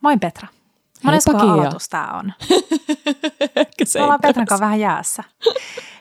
[0.00, 0.48] Moi Petra.
[1.02, 2.32] Monesko aloitus tää on?
[3.94, 5.24] Me ollaan Petran kanssa vähän jäässä.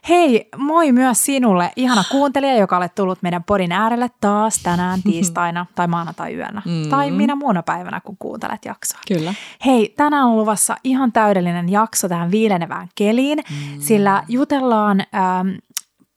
[0.10, 5.66] Hei, moi myös sinulle, ihana kuuntelija, joka olet tullut meidän podin äärelle taas tänään tiistaina
[5.76, 6.62] tai maanantai yönä.
[6.66, 6.90] Mm.
[6.90, 9.00] Tai minä muuna päivänä, kun kuuntelet jaksoa.
[9.08, 9.34] Kyllä.
[9.66, 13.82] Hei, tänään on luvassa ihan täydellinen jakso tähän viilenevään keliin, mm.
[13.82, 15.48] sillä jutellaan ähm,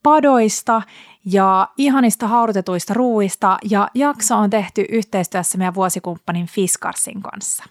[0.03, 0.83] padoista
[1.25, 7.65] ja ihanista haudutetuista ruuista ja jakso on tehty yhteistyössä meidän vuosikumppanin Fiskarsin kanssa.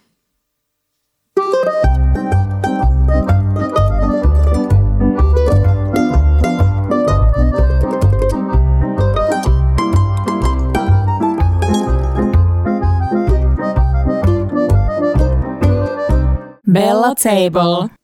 [16.72, 17.99] Bella Table.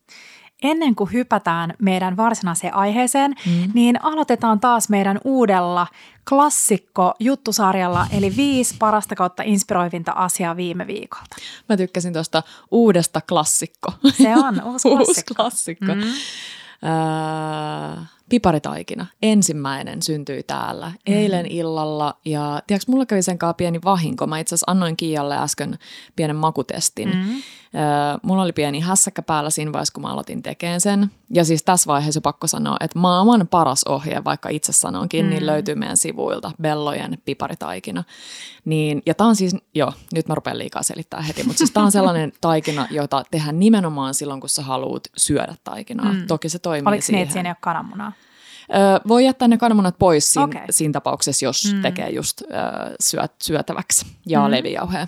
[0.65, 3.71] Ennen kuin hypätään meidän varsinaiseen aiheeseen, mm.
[3.73, 5.87] niin aloitetaan taas meidän uudella
[6.29, 11.35] klassikko juttusarjalla, eli viisi parasta kautta inspiroivinta asiaa viime viikolta.
[11.69, 13.93] Mä tykkäsin tuosta uudesta klassikko.
[14.13, 15.03] Se on uusi klassikko.
[15.07, 15.95] uusi klassikko.
[15.95, 16.01] Mm.
[16.83, 19.05] Öö, piparitaikina.
[19.21, 21.13] Ensimmäinen syntyi täällä mm.
[21.13, 24.27] eilen illalla ja tiedätkö, mulla kävi sen pieni vahinko.
[24.27, 25.79] Mä itse asiassa annoin Kiialle äsken
[26.15, 27.09] pienen makutestin.
[27.09, 27.41] Mm.
[28.21, 31.11] Mulla oli pieni hässäkkä päällä siinä vaiheessa, kun mä aloitin tekemään sen.
[31.29, 35.35] Ja siis tässä vaiheessa pakko sanoa, että maailman paras ohje, vaikka itse sanonkin, niin mm.
[35.35, 38.03] niin löytyy meidän sivuilta Bellojen piparitaikina.
[38.65, 41.83] Niin, ja tää on siis, joo, nyt mä rupean liikaa selittää heti, mutta siis tää
[41.83, 46.13] on sellainen taikina, jota tehdään nimenomaan silloin, kun sä haluat syödä taikinaa.
[46.13, 46.27] Mm.
[46.27, 47.17] Toki se toimii Oliko siihen.
[47.17, 48.11] niin, että siinä ei ole kananmunaa?
[49.07, 50.65] Voi jättää ne kananmunat pois siinä, okay.
[50.69, 51.81] siinä tapauksessa, jos mm.
[51.81, 52.45] tekee just ö,
[52.99, 54.51] syöt, syötäväksi ja mm.
[54.51, 55.07] levijauhea.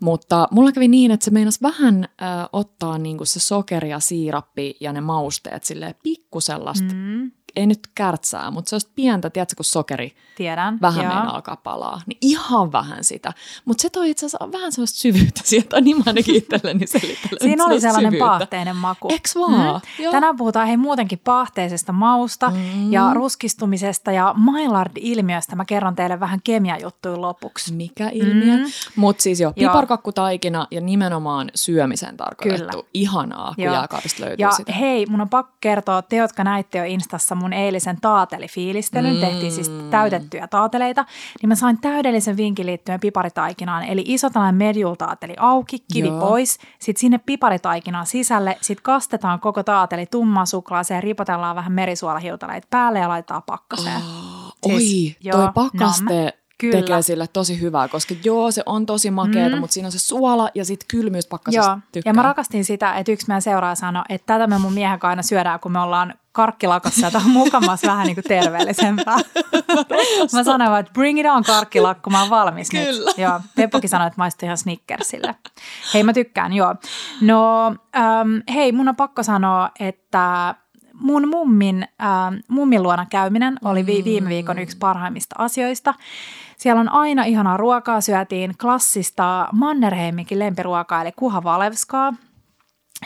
[0.00, 4.76] Mutta mulla kävi niin, että se meinasi vähän ö, ottaa niinku se sokeri ja siirappi
[4.80, 9.64] ja ne mausteet silleen pikkusellasta mm ei nyt kärtsää, mutta se on pientä, tiedätkö, kun
[9.64, 11.14] sokeri Tiedän, vähän joo.
[11.14, 12.00] meinaa alkaa palaa.
[12.06, 13.32] Niin ihan vähän sitä.
[13.64, 17.38] Mutta se toi itse asiassa vähän sellaista syvyyttä sieltä, niin mä ainakin itselleni selittelen.
[17.40, 18.26] Siinä oli sellainen syvyyttä.
[18.26, 19.08] paahteinen maku.
[19.10, 19.80] Eks vaan?
[19.98, 20.10] Mm.
[20.10, 22.92] Tänään puhutaan hei muutenkin paahteisesta mausta mm.
[22.92, 25.56] ja ruskistumisesta ja Maillard-ilmiöstä.
[25.56, 27.72] Mä kerron teille vähän kemiajuttuja lopuksi.
[27.74, 28.56] Mikä ilmiö?
[28.56, 28.64] Mm.
[28.96, 32.70] Mutta siis jo, piparkakkutaikina ja nimenomaan syömisen tarkoitettu.
[32.70, 32.88] Kyllä.
[32.94, 33.74] Ihanaa, kun joo.
[33.74, 34.72] jääkaapista löytyy ja sitä.
[34.72, 39.20] hei, mun on pakko kertoa, te jotka näitte jo Instassa mun eilisen taatelifiilistelyn, mm.
[39.20, 41.04] tehtiin siis täytettyjä taateleita,
[41.42, 43.84] niin mä sain täydellisen vinkin liittyen piparitaikinaan.
[43.84, 46.20] Eli iso tällainen medjool taateli auki, kivi Joo.
[46.20, 52.98] pois, sitten sinne piparitaikinaan sisälle, sitten kastetaan koko taateli tummaan suklaaseen, ripotellaan vähän merisuolahiutaleita päälle
[52.98, 54.00] ja laitetaan pakkaseen.
[54.62, 56.24] Oh, siis, oi, toi pakkaste...
[56.24, 56.80] Nam Kyllä.
[56.80, 59.60] tekee sille tosi hyvää, koska joo, se on tosi makeeta, mm.
[59.60, 61.78] mutta siinä on se suola ja sitten kylmyys pakkasesta joo.
[61.92, 62.10] tykkää.
[62.10, 65.22] Ja mä rakastin sitä, että yksi meidän seuraaja sanoi, että tätä me mun miehen aina
[65.22, 69.16] syödään, kun me ollaan karkkilakossa, ja on mukamas vähän niin kuin terveellisempää.
[70.32, 73.06] mä sanoin että bring it on karkkilakku, mä oon valmis Kyllä.
[73.10, 73.18] nyt.
[73.18, 75.34] Joo, Teppokin sanoi, että maistuu ihan Snickersille.
[75.94, 76.74] Hei, mä tykkään, joo.
[77.20, 77.66] No,
[77.96, 80.54] ähm, hei, mun on pakko sanoa, että
[80.94, 85.94] mun mummin, ähm, mummin luona käyminen oli vi- viime viikon yksi parhaimmista asioista.
[86.56, 92.12] Siellä on aina ihanaa ruokaa, syötiin klassista Mannerheiminkin lempiruokaa, eli kuha valevskaa,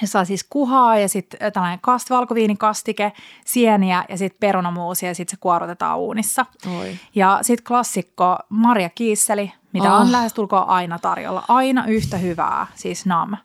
[0.00, 3.12] jossa on siis kuhaa ja sitten tällainen kast, valkoviinikastike,
[3.44, 6.46] sieniä ja sitten perunamuusia ja sitten se kuorutetaan uunissa.
[6.78, 6.98] Oi.
[7.14, 10.00] Ja sitten klassikko Maria Kiisseli, mitä oh.
[10.00, 11.44] on lähestulkoon aina tarjolla.
[11.48, 13.36] Aina yhtä hyvää, siis nam.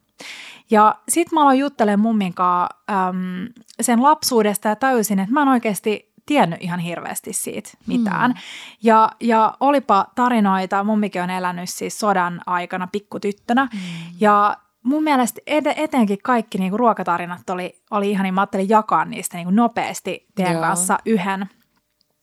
[0.71, 3.47] Ja sitten mä aloin juttelemaan mummin kanssa äm,
[3.81, 8.31] sen lapsuudesta ja täysin, että mä en oikeasti tiennyt ihan hirveästi siitä mitään.
[8.31, 8.37] Mm.
[8.83, 13.69] Ja, ja olipa tarinoita, mummikin on elänyt siis sodan aikana pikkutyttönä.
[13.73, 13.79] Mm.
[14.19, 15.41] Ja mun mielestä
[15.75, 20.53] etenkin kaikki niinku ruokatarinat oli, oli ihan niin, mä ajattelin jakaa niistä niinku nopeasti teidän
[20.53, 20.61] Joo.
[20.61, 21.49] kanssa yhden.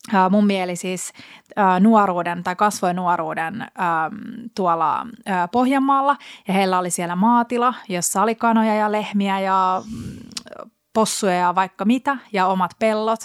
[0.09, 1.13] Uh, mun mieli siis
[1.59, 6.17] uh, nuoruuden tai kasvoi nuoruuden uh, tuolla uh, Pohjanmaalla
[6.49, 10.17] ja heillä oli siellä maatila, jossa oli kanoja ja lehmiä ja mm,
[10.93, 13.21] possuja ja vaikka mitä ja omat pellot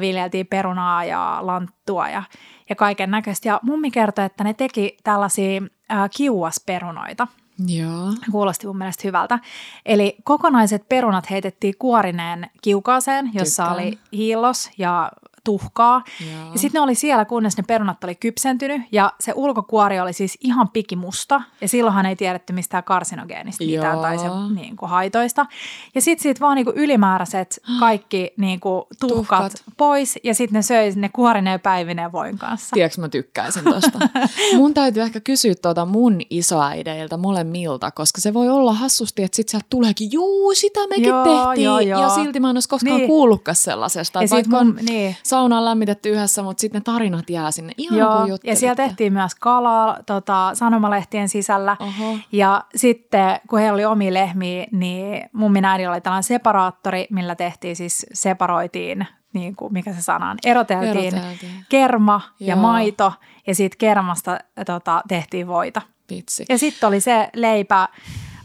[0.00, 2.22] viljeltiin perunaa ja lanttua ja,
[2.68, 3.48] ja kaiken näköistä.
[3.48, 5.62] Ja mummi kertoi, että ne teki tällaisia
[5.92, 7.26] äh, kiuasperunoita.
[7.66, 8.12] Joo.
[8.30, 9.38] Kuulosti mun mielestä hyvältä.
[9.86, 13.86] Eli kokonaiset perunat heitettiin kuorineen kiukaaseen, jossa Tykkään.
[13.86, 15.12] oli hiilos ja
[15.50, 16.02] tuhkaa.
[16.20, 16.52] Joo.
[16.52, 20.38] Ja sitten ne oli siellä, kunnes ne perunat oli kypsentynyt ja se ulkokuori oli siis
[20.40, 24.02] ihan pikimusta ja silloinhan ei tiedetty mistään karsinogeenista mitään Joo.
[24.02, 24.24] tai se
[24.54, 25.46] niin kuin, haitoista.
[25.94, 30.58] Ja sitten siitä vaan niin kuin, ylimääräiset kaikki niin kuin, tuhkat, tuhkat pois ja sitten
[30.58, 32.74] ne söi ne kuorineen päivineen voin kanssa.
[32.74, 33.98] Tiedätkö mä tykkäisin tosta.
[34.56, 39.50] mun täytyy ehkä kysyä tuota mun isoäideiltä molemmilta, koska se voi olla hassusti, että sitten
[39.50, 41.64] sieltä tuleekin, juu, sitä mekin joo, tehtiin.
[41.64, 42.02] Joo, joo.
[42.02, 43.08] Ja silti mä en olisi koskaan niin.
[43.08, 44.22] kuullutkaan sellaisesta.
[44.22, 45.16] Ja sit mun, niin.
[45.40, 48.74] Sauna on lämmitetty yhdessä, mutta sitten ne tarinat jää sinne ihan Joo, kuin ja siellä
[48.74, 51.76] tehtiin myös kalaa tota, sanomalehtien sisällä.
[51.80, 52.18] Oho.
[52.32, 57.34] Ja sitten kun heillä oli omi lehmiä, niin mun minä äidillä oli tällainen separaattori, millä
[57.34, 61.64] tehtiin siis, separoitiin, niin kuin, mikä se sana on, eroteltiin, Eroteltiin.
[61.68, 62.62] kerma ja Joo.
[62.62, 63.12] maito,
[63.46, 65.82] ja siitä kermasta tota, tehtiin voita.
[66.10, 66.44] Vitsi.
[66.48, 67.88] Ja sitten oli se leipä,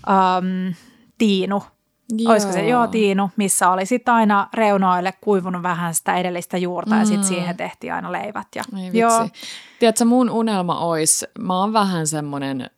[0.08, 0.74] um,
[1.18, 1.64] tiinu,
[2.10, 2.32] Joo.
[2.32, 7.00] Olisiko se, joo, tiinu, missä oli sitten aina reunoille kuivunut vähän sitä edellistä juurta mm.
[7.00, 8.48] ja sitten siihen tehtiin aina leivät.
[8.56, 9.00] Ja, Ei vitsi.
[9.00, 9.28] joo,
[9.80, 12.70] Tiedätkö, mun unelma olisi, mä oon vähän semmoinen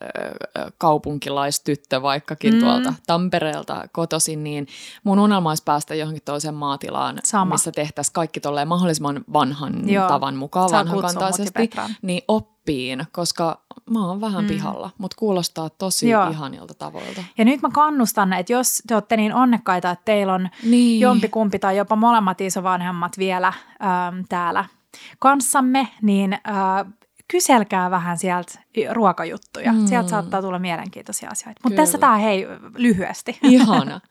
[0.77, 2.59] kaupunkilaistyttö vaikkakin mm.
[2.59, 4.67] tuolta Tampereelta kotoisin, niin
[5.03, 7.55] mun unelma olisi päästä johonkin toiseen maatilaan, Sama.
[7.55, 10.07] missä tehtäisiin kaikki tolleen mahdollisimman vanhan Joo.
[10.07, 11.69] tavan mukaan, vanhakantaisesti,
[12.01, 14.47] niin oppiin, koska mä oon vähän mm.
[14.47, 16.29] pihalla, mutta kuulostaa tosi Joo.
[16.29, 17.23] ihanilta tavoilta.
[17.37, 20.99] Ja nyt mä kannustan, että jos te olette niin onnekkaita, että teillä on Niin.
[20.99, 24.65] jompikumpi tai jopa molemmat isovanhemmat vielä ähm, täällä
[25.19, 26.93] kanssamme, niin äh,
[27.27, 28.59] kyselkää vähän sieltä
[28.91, 29.73] ruokajuttuja.
[29.73, 29.87] Mm.
[29.87, 31.61] Sieltä saattaa tulla mielenkiintoisia asioita.
[31.63, 32.47] Mutta tässä tämä hei
[32.77, 33.39] lyhyesti.
[33.43, 34.01] Ihana.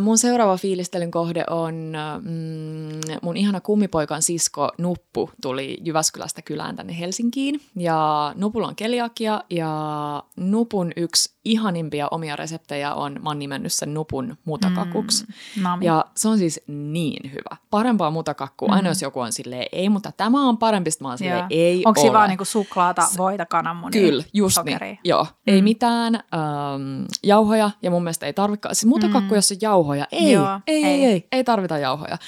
[0.00, 6.98] Mun seuraava fiilistelyn kohde on mm, mun ihana kummipoikan sisko Nuppu tuli Jyväskylästä kylään tänne
[6.98, 7.60] Helsinkiin.
[7.76, 13.94] Ja Nupulla on keliakia ja Nupun yksi ihanimpia omia reseptejä on, mä oon nimennyt sen
[13.94, 15.26] Nupun mutakakuksi.
[15.26, 15.86] Mm, nami.
[15.86, 17.56] Ja se on siis niin hyvä.
[17.70, 18.68] Parempaa mutakakkua.
[18.68, 18.74] Mm.
[18.74, 22.00] Aina jos joku on silleen, ei, mutta tämä on parempi, mä oon silleen, ei Onko
[22.00, 22.04] ole.
[22.04, 24.78] siinä vaan niinku suklaata, voita, kananmunia, Kyllä, just sokeria?
[24.78, 24.98] niin.
[25.04, 25.30] Joo, mm.
[25.46, 28.74] ei mitään ähm, jauhoja ja mun mielestä ei tarvikaan.
[28.74, 29.34] Siis mutakakku, mm.
[29.34, 31.04] jos on jauhoja, ei, Joo, ei, ei, ei.
[31.04, 32.18] ei, ei, tarvita jauhoja.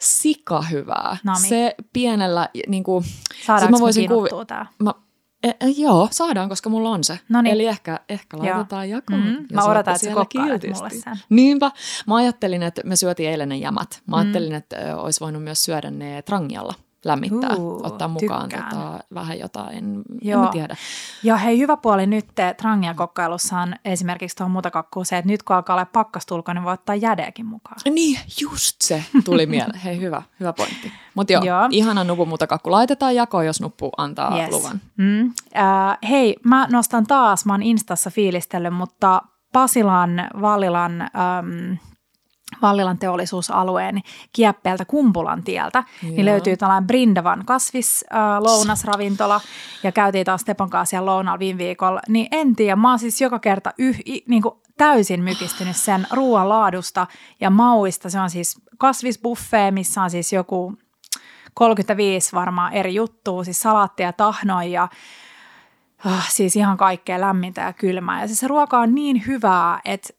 [0.00, 1.16] Sika hyvää.
[1.24, 1.48] Nami.
[1.48, 3.04] Se pienellä, niin kuin,
[3.46, 4.66] Saadaanko mä voisin kiinottua tää?
[4.78, 4.94] Mä,
[5.42, 7.20] e, e, joo, saadaan, koska mulla on se.
[7.28, 7.54] Noniin.
[7.54, 9.20] Eli ehkä, ehkä laitetaan jakoon.
[9.20, 11.16] Mm, jos mä odotan, että sä kokkailet mulle sen.
[11.28, 11.70] Niinpä.
[12.06, 14.02] Mä ajattelin, että me syötiin eilen ne jämät.
[14.06, 14.10] Mm.
[14.10, 16.74] Mä ajattelin, että olisi voinut myös syödä ne trangialla
[17.04, 18.70] lämmittää, Uu, ottaa mukaan tykkään.
[18.70, 20.42] tota, vähän jotain, en, en Joo.
[20.42, 20.76] mä tiedä.
[21.22, 25.56] Ja hei, hyvä puoli nyt Trangia kokkailussa on esimerkiksi tuohon mutakakkuun se, että nyt kun
[25.56, 27.76] alkaa olla pakkastulko, niin voi ottaa jädeäkin mukaan.
[27.90, 29.80] Niin, just se tuli mieleen.
[29.80, 30.92] Hei, hyvä, hyvä pointti.
[31.14, 31.68] Mutta joo, Joo.
[31.70, 32.70] ihana nupun mutakakku.
[32.70, 34.50] Laitetaan jakoon, jos nuppu antaa Yes.
[34.50, 34.80] luvan.
[34.96, 35.26] Mm.
[35.56, 39.22] Äh, hei, mä nostan taas, mä oon Instassa fiilistellyt, mutta
[39.52, 41.76] Pasilan, Vallilan, äm,
[42.62, 44.00] Vallilan teollisuusalueen
[44.32, 46.24] kieppeeltä Kumpulan tieltä, niin Joo.
[46.24, 49.40] löytyy tällainen Brindavan kasvis äh, lounasravintola
[49.82, 53.20] ja käytiin taas Stepan kanssa siellä lounalla viime viikolla, niin en tiedä, mä oon siis
[53.20, 57.06] joka kerta yh, i, niin kuin täysin mykistynyt sen ruoan laadusta
[57.40, 58.10] ja mauista.
[58.10, 60.74] Se on siis kasvisbuffet, missä on siis joku
[61.54, 64.88] 35 varmaan eri juttua, siis salaattia, tahnoja ja
[66.04, 68.20] ah, siis ihan kaikkea lämmintä ja kylmää.
[68.20, 70.17] Ja siis se ruoka on niin hyvää, että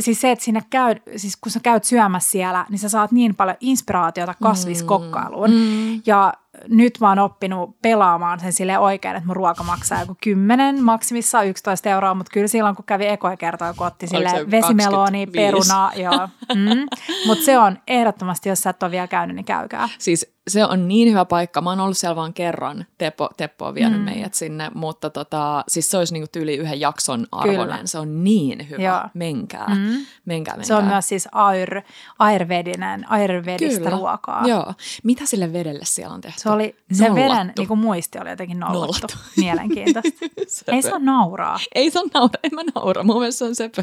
[0.00, 3.34] siis se, että sinne käy, siis kun sä käyt syömässä siellä, niin sä saat niin
[3.34, 5.50] paljon inspiraatiota kasviskokkailuun.
[5.50, 6.02] Mm.
[6.06, 6.34] Ja
[6.68, 11.46] nyt mä oon oppinut pelaamaan sen sille oikein, että mun ruoka maksaa joku 10, maksimissaan
[11.46, 14.30] 11 euroa, mutta kyllä silloin kun kävi ekoja kertoja, kun otti sille
[14.60, 15.32] 25?
[15.32, 16.28] perunaa, joo.
[16.54, 16.86] Mm.
[17.26, 19.88] Mutta se on ehdottomasti, jos sä et ole vielä käynyt, niin käykää.
[19.98, 21.60] Siis se on niin hyvä paikka.
[21.60, 22.86] Mä oon ollut siellä vaan kerran.
[22.98, 24.04] Teppo, Teppo on vienyt Mm.
[24.04, 27.66] meidät sinne, mutta tota, siis se olisi niinku tyyli yhden jakson arvoinen.
[27.66, 27.80] Kyllä.
[27.84, 28.82] Se on niin hyvä.
[28.82, 29.00] Joo.
[29.14, 29.66] Menkää.
[29.68, 29.74] Mm.
[29.74, 30.62] menkää, menkää.
[30.62, 31.82] Se on myös siis ayr,
[32.18, 33.90] ayurvedinen, ayurvedista Kyllä.
[33.96, 34.42] ruokaa.
[34.46, 34.74] Joo.
[35.04, 36.39] Mitä sille vedelle siellä on tehty?
[36.42, 37.32] Se oli, se Nollattu.
[37.32, 38.80] veden niin kuin muisti oli jotenkin nollattu.
[38.80, 39.14] Nollattu.
[39.36, 40.26] Mielenkiintoista.
[40.72, 41.58] Ei saa nauraa.
[41.74, 43.04] Ei saa naura, en mä naura.
[43.04, 43.82] Mun mielestä se on söpö.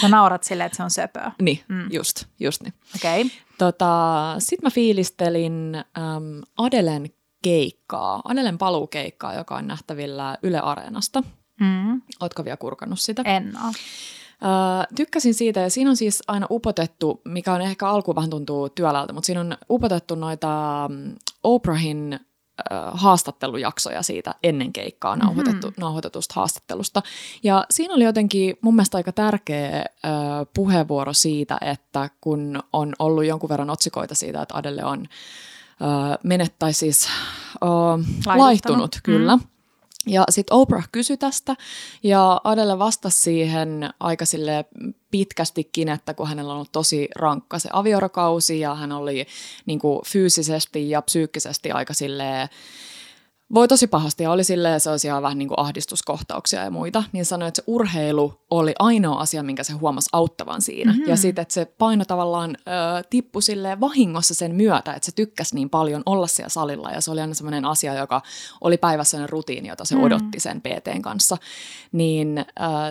[0.00, 1.32] Sä naurat silleen, että se on söpöä.
[1.42, 1.88] Niin, mm.
[1.92, 2.74] just, just niin.
[2.96, 3.20] Okei.
[3.20, 3.32] Okay.
[3.58, 7.10] Tota, Sitten mä fiilistelin äm, Adelen
[7.42, 11.22] keikkaa, Adelen paluukeikkaa, joka on nähtävillä Yle Areenasta.
[11.60, 12.02] Mm.
[12.20, 13.22] Ootko vielä kurkannut sitä?
[13.24, 13.72] En ole.
[14.96, 19.12] Tykkäsin siitä ja siinä on siis aina upotettu, mikä on ehkä alkuun vähän tuntuu työläältä,
[19.12, 22.20] mutta siinä on upotettu noita mm, Oprahin
[22.92, 25.80] haastattelujaksoja siitä ennen keikkaa nauhoitettu, mm-hmm.
[25.80, 27.02] nauhoitetusta haastattelusta.
[27.42, 30.08] Ja siinä oli jotenkin mun mielestä aika tärkeä ö,
[30.54, 36.78] puheenvuoro siitä, että kun on ollut jonkun verran otsikoita siitä, että Adele on ö, menettäisi
[36.78, 38.38] siis ö, Laihtunut.
[38.38, 39.36] laihtunut, kyllä.
[39.36, 39.42] Mm.
[40.08, 41.56] Ja sitten Oprah kysyi tästä
[42.02, 44.64] ja Adele vastasi siihen aika sille
[45.10, 49.26] pitkästikin, että kun hänellä on ollut tosi rankka se aviorokausi ja hän oli
[49.66, 52.48] niin kuin fyysisesti ja psyykkisesti aika sille
[53.54, 57.48] voi tosi pahasti ja oli silleen sellaisia vähän niin kuin ahdistuskohtauksia ja muita, niin sanoi,
[57.48, 60.92] että se urheilu oli ainoa asia, minkä se huomasi auttavan siinä.
[60.92, 61.08] Mm-hmm.
[61.08, 65.54] Ja sitten, että se paino tavallaan ö, tippui silleen vahingossa sen myötä, että se tykkäsi
[65.54, 68.22] niin paljon olla siellä salilla ja se oli aina sellainen asia, joka
[68.60, 70.02] oli päivässä sellainen rutiini, jota se mm.
[70.02, 71.36] odotti sen PTn kanssa.
[71.92, 72.44] Niin ö,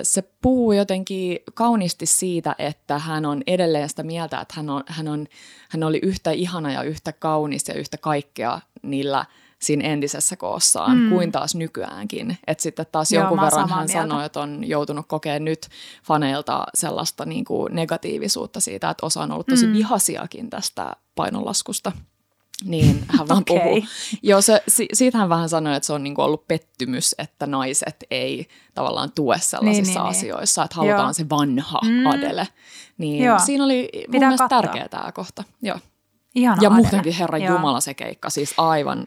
[0.03, 5.07] se puhuu jotenkin kauniisti siitä, että hän on edelleen sitä mieltä, että hän, on, hän,
[5.07, 5.27] on,
[5.69, 9.25] hän oli yhtä ihana ja yhtä kaunis ja yhtä kaikkea niillä–
[9.61, 11.09] siinä entisessä koossaan mm.
[11.09, 12.37] kuin taas nykyäänkin.
[12.47, 13.93] Että sitten taas Joo, jonkun verran hän mieltä.
[13.93, 15.67] sanoi, että on joutunut kokemaan nyt
[16.03, 19.73] faneilta sellaista niin kuin negatiivisuutta siitä, että osa on ollut tosi mm.
[19.73, 21.91] vihasiakin tästä painonlaskusta.
[22.63, 23.59] Niin hän vaan okay.
[23.59, 23.83] puhuu.
[24.23, 28.47] Joo, se, siitä hän vähän sanoi, että se on niinku ollut pettymys, että naiset ei
[28.73, 30.17] tavallaan tue sellaisissa niin, niin, niin.
[30.17, 30.65] asioissa, niin.
[30.65, 31.13] että halutaan Joo.
[31.13, 32.05] se vanha mm.
[32.05, 32.47] Adele.
[32.97, 33.39] Niin Joo.
[33.39, 35.43] siinä oli mun Pitää mielestä tärkeä tämä kohta.
[35.61, 35.79] Joo.
[36.35, 37.55] Ihana ja muutenkin Herran Joo.
[37.55, 39.05] Jumala se keikka, siis aivan,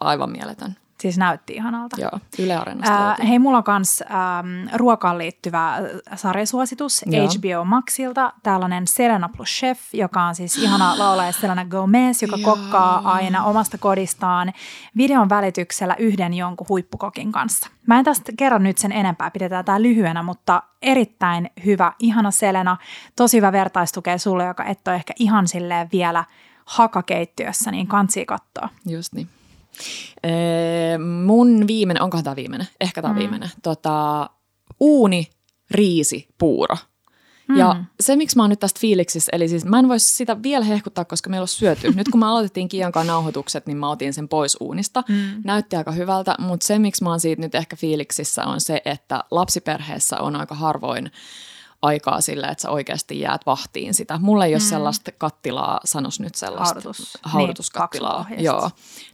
[0.00, 0.76] aivan mieletön.
[1.02, 2.00] Siis näytti ihanalta.
[2.00, 5.78] Joo, Yle Areenasta äh, Hei, mulla on myös ähm, ruokaan liittyvä
[6.14, 7.26] sarjasuositus Joo.
[7.26, 8.32] HBO Maxilta.
[8.42, 12.44] Tällainen Selena plus Chef, joka on siis ihana laulaja Selena Gomez, joka Joo.
[12.44, 14.52] kokkaa aina omasta kodistaan
[14.96, 17.70] videon välityksellä yhden jonkun huippukokin kanssa.
[17.86, 22.76] Mä en tästä kerro nyt sen enempää, pidetään tämä lyhyenä, mutta erittäin hyvä, ihana Selena.
[23.16, 26.24] Tosi hyvä vertaistukea sulle, joka et ole ehkä ihan silleen vielä–
[26.64, 28.68] hakakeittiössä, niin kansi katsoa.
[28.86, 29.28] Just niin.
[30.22, 32.68] Ee, mun viimeinen, onkohan tämä viimeinen?
[32.80, 33.18] Ehkä tämä mm.
[33.18, 33.50] viimeinen.
[33.62, 34.30] Tota,
[34.80, 35.30] uuni,
[35.70, 36.76] riisi, puuro.
[37.48, 37.56] Mm.
[37.56, 40.64] Ja se, miksi mä oon nyt tästä fiiliksissä, eli siis mä en voisi sitä vielä
[40.64, 41.92] hehkuttaa, koska meillä on syöty.
[41.94, 45.02] Nyt kun mä aloitettiin Kiankaan nauhoitukset, niin mä otin sen pois uunista.
[45.08, 45.42] Mm.
[45.44, 49.24] Näytti aika hyvältä, mutta se, miksi mä oon siitä nyt ehkä fiiliksissä, on se, että
[49.30, 51.10] lapsiperheessä on aika harvoin
[51.82, 54.18] aikaa sille, että sä oikeasti jäät vahtiin sitä.
[54.18, 54.68] Mulla ei ole mm.
[54.68, 56.74] sellaista kattilaa, sanos nyt sellaista.
[56.74, 57.18] Haudutus.
[57.22, 58.26] Haudutuskattilaa.
[58.30, 58.70] Niin, joo.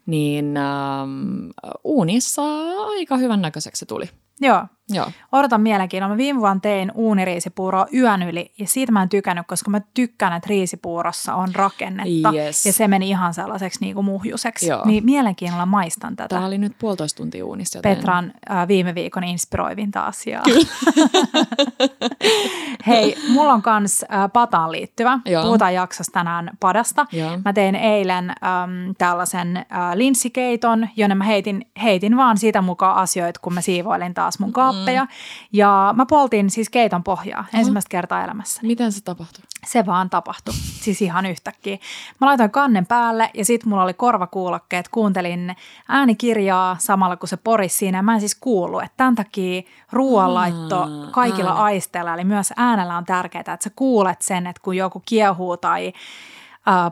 [0.07, 1.49] Niin ähm,
[1.85, 2.43] uunissa
[2.89, 4.11] aika hyvän näköiseksi se tuli.
[4.41, 4.67] Joo.
[4.91, 5.11] Joo.
[5.33, 6.15] Odotan mielenkiinnolla.
[6.15, 10.33] Mä viime vuonna tein uuniriisipuuroa yön yli ja siitä mä en tykännyt, koska mä tykkään,
[10.33, 12.67] että riisipuurossa on rakennetta yes.
[12.67, 14.69] ja se meni ihan sellaiseksi niin kuin muhjuseksi.
[14.69, 14.83] Joo.
[14.85, 16.29] Niin mielenkiinnolla maistan tätä.
[16.29, 17.79] Tämä oli nyt puolitoista tuntia uunissa.
[17.79, 17.97] Joten...
[17.97, 20.43] Petran äh, viime viikon inspiroivinta asiaa.
[22.87, 25.19] Hei, mulla on kans äh, pataan liittyvä.
[25.25, 25.43] Joo.
[25.45, 27.07] Puhutaan jaksossa tänään padasta.
[27.13, 27.39] Joo.
[27.45, 29.65] Mä tein eilen ähm, tällaisen äh,
[29.95, 34.89] linssikeiton, jonne mä heitin, heitin vaan siitä mukaan asioita, kun mä siivoilin taas mun kaappi
[34.89, 35.05] nappeja.
[35.05, 35.11] Mm.
[35.53, 37.59] Ja mä poltin siis keiton pohjaa uh-huh.
[37.59, 38.61] ensimmäistä kertaa elämässä.
[38.63, 39.45] Miten se tapahtui?
[39.67, 41.79] Se vaan tapahtui, siis ihan yhtäkkiä.
[42.21, 45.57] Mä laitoin kannen päälle ja sitten mulla oli korvakuulokkeet, kuuntelin
[45.89, 48.03] äänikirjaa samalla kun se poris siinä.
[48.03, 51.63] Mä en siis kuullut, että tämän takia ruoanlaitto kaikilla ääni.
[51.63, 55.93] aisteilla, eli myös äänellä on tärkeää, että sä kuulet sen, että kun joku kiehuu tai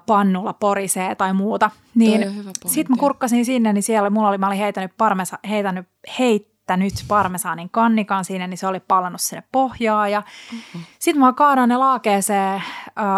[0.07, 1.71] pannulla porisee tai muuta.
[1.95, 5.89] Niin sitten mä kurkkasin sinne, niin siellä mulla oli, mä olin heitänyt, parmesa, heitänyt,
[6.19, 10.13] heit, nyt parmesaanin kannikan siinä, niin se oli palannut sinne pohjaan.
[10.13, 10.81] Ja uh-huh.
[10.99, 12.63] sitten mä kaadoin ne laakeeseen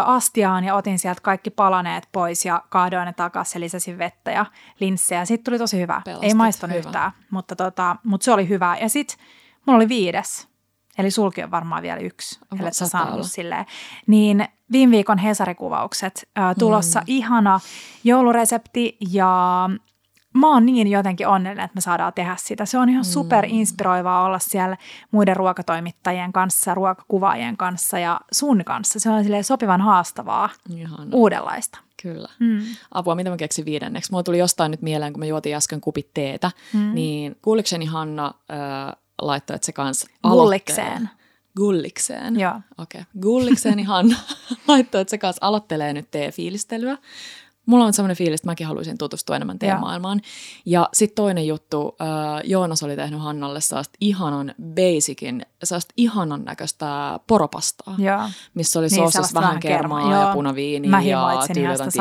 [0.04, 4.46] astiaan ja otin sieltä kaikki palaneet pois ja kaadoin ne takaisin ja lisäsin vettä ja
[4.80, 5.24] linssejä.
[5.24, 6.02] Sitten tuli tosi hyvä.
[6.04, 6.88] Pelastit, Ei maistunut hyvä.
[6.88, 8.76] yhtään, mutta, tota, mutta se oli hyvä.
[8.80, 9.16] Ja sitten
[9.66, 10.48] mulla oli viides.
[10.98, 13.66] Eli sulki on varmaan vielä yksi, ellei sä saanut silleen.
[14.06, 17.04] Niin viime viikon Hesarikuvaukset äh, tulossa mm.
[17.06, 17.60] ihana
[18.04, 19.70] jouluresepti ja
[20.38, 22.64] mä oon niin jotenkin onnellinen, että me saadaan tehdä sitä.
[22.64, 23.10] Se on ihan mm.
[23.10, 24.76] super inspiroivaa olla siellä
[25.10, 29.00] muiden ruokatoimittajien kanssa, ruokakuvaajien kanssa ja sun kanssa.
[29.00, 31.10] Se on silleen sopivan haastavaa, Ihana.
[31.12, 31.78] uudenlaista.
[32.02, 32.28] Kyllä.
[32.38, 32.60] Mm.
[32.92, 34.10] Apua, mitä mä keksin viidenneksi?
[34.10, 36.94] Mulla tuli jostain nyt mieleen, kun me juotiin äsken kupit teetä, mm.
[36.94, 41.10] niin kuulikseni Hanna äh, laittoi, että se kanssa Gullikseen.
[41.56, 42.40] Gullikseen.
[42.40, 42.60] Joo.
[42.78, 43.00] Okei.
[43.00, 43.20] Okay.
[43.20, 44.16] Gullikseeni Hanna
[44.68, 46.98] laittoi, että se kanssa aloittelee nyt tee-fiilistelyä
[47.68, 50.20] mulla on semmoinen fiilis, että mäkin haluaisin tutustua enemmän teemaailmaan.
[50.66, 52.08] Ja sitten toinen juttu, äh,
[52.44, 58.30] Joonas oli tehnyt Hannalle sellaista ihanan basicin, sellaista ihanan näköistä poropastaa, ja.
[58.54, 60.14] missä oli niin, soosissa vähän kermaa kerma.
[60.14, 61.92] ja punaviiniä ja tyyliötän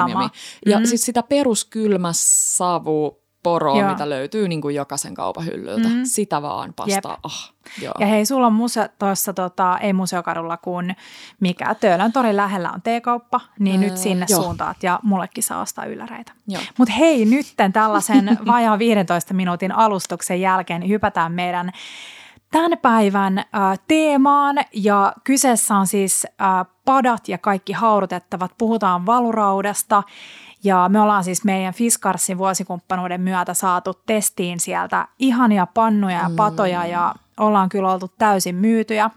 [0.66, 0.86] Ja mm.
[0.86, 3.89] sitten sitä peruskylmä savu poroa, Joo.
[3.89, 5.88] mitä löytyy niin kuin jokaisen kaupan hyllyltä.
[5.88, 6.01] Mm.
[6.04, 7.18] Sitä vaan pastaa.
[7.24, 7.94] Oh, joo.
[8.00, 10.94] Ja hei, sulla on muse, tuossa, tota, ei museokadulla, kun
[11.39, 14.42] mikä Töölön torin lähellä on teekauppa, niin öö, nyt sinne jo.
[14.42, 16.32] suuntaat ja mullekin saa ostaa ylläreitä.
[16.77, 21.72] Mutta hei, nytten tällaisen vajaan 15 minuutin alustuksen jälkeen niin hypätään meidän
[22.51, 23.46] tämän päivän äh,
[23.88, 28.51] teemaan ja kyseessä on siis äh, padat ja kaikki haudutettavat.
[28.58, 30.04] Puhutaan valuraudasta
[30.64, 36.84] ja me ollaan siis meidän Fiskarsin vuosikumppanuuden myötä saatu testiin sieltä ihania pannuja ja patoja
[36.84, 36.90] mm.
[36.90, 39.10] ja ollaan kyllä oltu täysin myytyjä.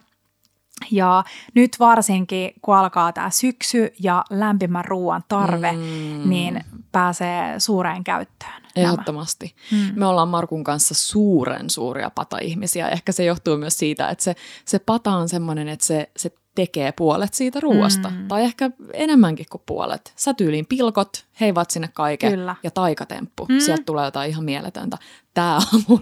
[0.90, 6.30] Ja nyt varsinkin, kun alkaa tämä syksy ja lämpimän ruoan tarve, mm.
[6.30, 8.62] niin pääsee suureen käyttöön.
[8.76, 9.54] Ehdottomasti.
[9.72, 9.92] Mm.
[9.96, 12.88] Me ollaan Markun kanssa suuren suuria pata-ihmisiä.
[12.88, 16.92] Ehkä se johtuu myös siitä, että se, se pata on semmoinen, että se, se tekee
[16.92, 18.10] puolet siitä ruoasta.
[18.10, 18.28] Mm.
[18.28, 20.12] Tai ehkä enemmänkin kuin puolet.
[20.16, 22.56] Sä tyyliin pilkot, heivat sinne kaiken Kyllä.
[22.62, 23.46] ja taikatemppu.
[23.48, 23.60] Mm.
[23.60, 24.98] Sieltä tulee jotain ihan mieletöntä.
[25.34, 26.00] Tämä on mun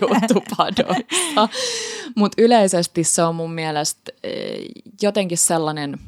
[0.00, 1.48] juttu padoissa.
[2.16, 4.58] Mutta yleisesti se on mun mielestä eh,
[5.02, 5.98] jotenkin sellainen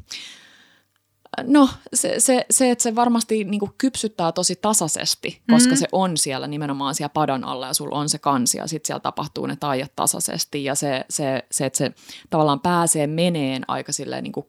[1.46, 5.78] No se, se, se, että se varmasti niin kuin kypsyttää tosi tasaisesti, koska mm-hmm.
[5.78, 9.00] se on siellä nimenomaan siellä padan alla ja sulla on se kansi ja sitten siellä
[9.00, 11.92] tapahtuu ne taijat tasaisesti ja se, se, se, että se
[12.30, 14.46] tavallaan pääsee meneen aika silleen niin kuin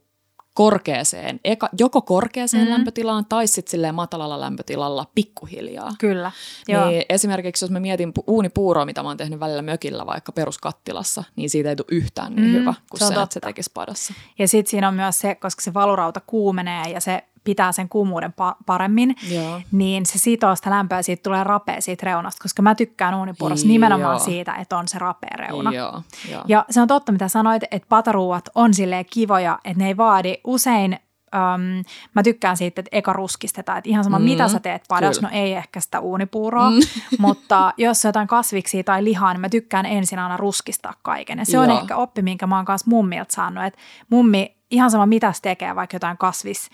[0.59, 2.73] korkeaseen, eka, joko korkeaseen mm-hmm.
[2.73, 5.91] lämpötilaan tai sitten silleen matalalla lämpötilalla pikkuhiljaa.
[5.99, 6.31] Kyllä,
[6.67, 6.87] joo.
[6.87, 11.49] Niin esimerkiksi jos mä mietin uunipuuroa, mitä mä oon tehnyt välillä mökillä vaikka peruskattilassa, niin
[11.49, 14.13] siitä ei tule yhtään niin mm, hyvä kuin se, se että se tekisi padassa.
[14.39, 18.33] Ja sitten siinä on myös se, koska se valurauta kuumenee ja se pitää sen kuumuuden
[18.41, 19.61] pa- paremmin, Joo.
[19.71, 24.15] niin se sitoo sitä lämpöä, siitä tulee rapea siitä reunasta, koska mä tykkään uunipuurossa nimenomaan
[24.15, 24.25] Joo.
[24.25, 25.71] siitä, että on se rapea reuna.
[25.71, 26.01] Joo.
[26.31, 26.43] Joo.
[26.47, 30.37] Ja se on totta, mitä sanoit, että pataruuat on silleen kivoja, että ne ei vaadi
[30.43, 30.99] usein
[31.35, 31.83] Um,
[32.15, 35.29] mä tykkään siitä, että eka ruskistetaan, että ihan sama mm, mitä sä teet padas, no
[35.31, 36.79] ei ehkä sitä uunipuuroa, mm.
[37.19, 41.39] mutta jos jotain kasviksia tai lihaa, niin mä tykkään ensin aina ruskistaa kaiken.
[41.39, 41.63] Ja se Joo.
[41.63, 43.79] on ehkä oppi, minkä mä oon kanssa mummilta saanut, että
[44.09, 46.69] mummi ihan sama mitä se tekee, vaikka jotain kasvis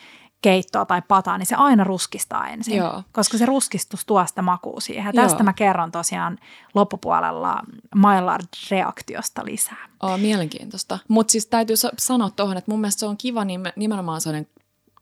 [0.46, 3.04] keittoa tai pataa, niin se aina ruskistaa ensin, Joo.
[3.12, 5.06] koska se ruskistus tuo sitä makua siihen.
[5.06, 5.44] Ja tästä Joo.
[5.44, 6.38] mä kerron tosiaan
[6.74, 7.62] loppupuolella
[7.96, 9.90] Maillard-reaktiosta lisää.
[10.04, 11.00] Oh, mielenkiintoista.
[11.08, 13.42] Mutta siis täytyy sanoa tuohon, että mun mielestä se on kiva
[13.75, 14.48] nimenomaan sellainen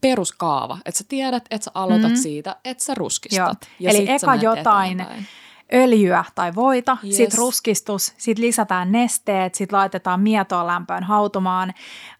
[0.01, 2.21] peruskaava, että sä tiedät, että sä aloitat mm-hmm.
[2.21, 3.57] siitä, että sä ruskistat.
[3.61, 3.69] Joo.
[3.79, 5.27] Ja Eli eka jotain eteenpäin
[5.73, 7.17] öljyä tai voita, yes.
[7.17, 11.73] sitten ruskistus, sitten lisätään nesteet, sitten laitetaan mietoa lämpöön hautumaan.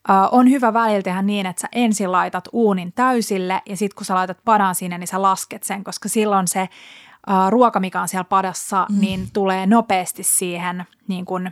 [0.10, 4.06] Uh, on hyvä välillä tehdä niin, että sä ensin laitat uunin täysille ja sitten kun
[4.06, 6.70] sä laitat padan sinne, niin sä lasket sen, koska silloin se
[7.30, 9.00] uh, ruoka, mikä on siellä padassa, mm.
[9.00, 11.52] niin tulee nopeasti siihen niin kuin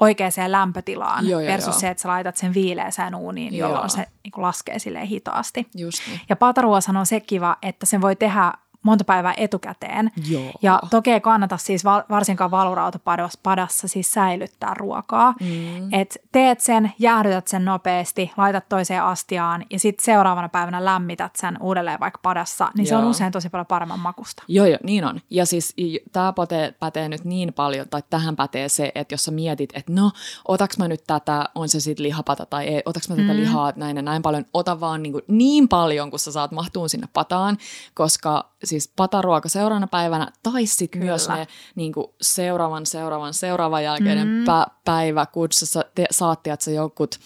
[0.00, 1.80] oikeaan lämpötilaan joo, joo, versus joo.
[1.80, 3.88] se, että sä laitat sen viileeseen uuniin, jolloin joo.
[3.88, 5.66] se niin laskee sille hitaasti.
[5.74, 6.20] Just niin.
[6.28, 10.10] Ja pataruosan on se kiva, että sen voi tehdä monta päivää etukäteen.
[10.28, 10.52] Joo.
[10.62, 15.34] Ja toki ei kannata siis varsinkaan valurautapadassa siis säilyttää ruokaa.
[15.40, 15.92] Mm.
[15.92, 21.56] Et teet sen, jäähdytät sen nopeasti, laitat toiseen astiaan ja sitten seuraavana päivänä lämmität sen
[21.60, 22.88] uudelleen vaikka padassa, niin joo.
[22.88, 24.42] se on usein tosi paljon paremman makusta.
[24.48, 25.20] Joo, joo, niin on.
[25.30, 25.74] Ja siis
[26.12, 29.92] tämä pätee, pätee nyt niin paljon, tai tähän pätee se, että jos sä mietit, että
[29.92, 30.10] no,
[30.48, 33.40] otaks mä nyt tätä, on se sitten lihapata tai ei, otaks mä tätä mm.
[33.40, 36.88] lihaa näin ja näin paljon, ota vaan niin, kuin niin paljon, kun sä saat mahtuun
[36.88, 37.58] sinne pataan,
[37.94, 44.28] koska siis pataruoka seuraavana päivänä, tai sitten myös ne niin kuin seuraavan, seuraavan, seuraavan jälkeinen
[44.28, 44.44] mm.
[44.44, 46.40] pä- päivä, kun sä te, saat,
[46.74, 47.18] jokut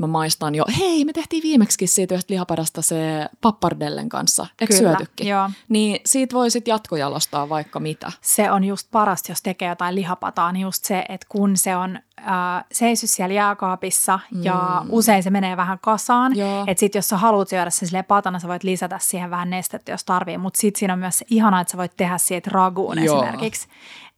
[0.00, 4.88] mä maistan jo, hei me tehtiin viimeksi siitä yhdestä lihapadasta se pappardellen kanssa, eikö Kyllä,
[4.88, 5.28] syötykin?
[5.28, 5.50] Joo.
[5.68, 8.12] Niin siitä voi sitten jatkojalostaa vaikka mitä.
[8.20, 11.98] Se on just parasta, jos tekee jotain lihapataa, niin just se, että kun se on
[12.18, 14.44] äh, seisy siellä jääkaapissa mm.
[14.44, 16.32] ja usein se menee vähän kasaan,
[16.66, 19.92] että sitten jos sä haluat syödä sen silleen patana, sä voit lisätä siihen vähän nestettä,
[19.92, 23.04] jos tarvii, mutta sitten siinä on myös se ihana, että sä voit tehdä siitä raguun
[23.04, 23.22] Joo.
[23.22, 23.68] esimerkiksi.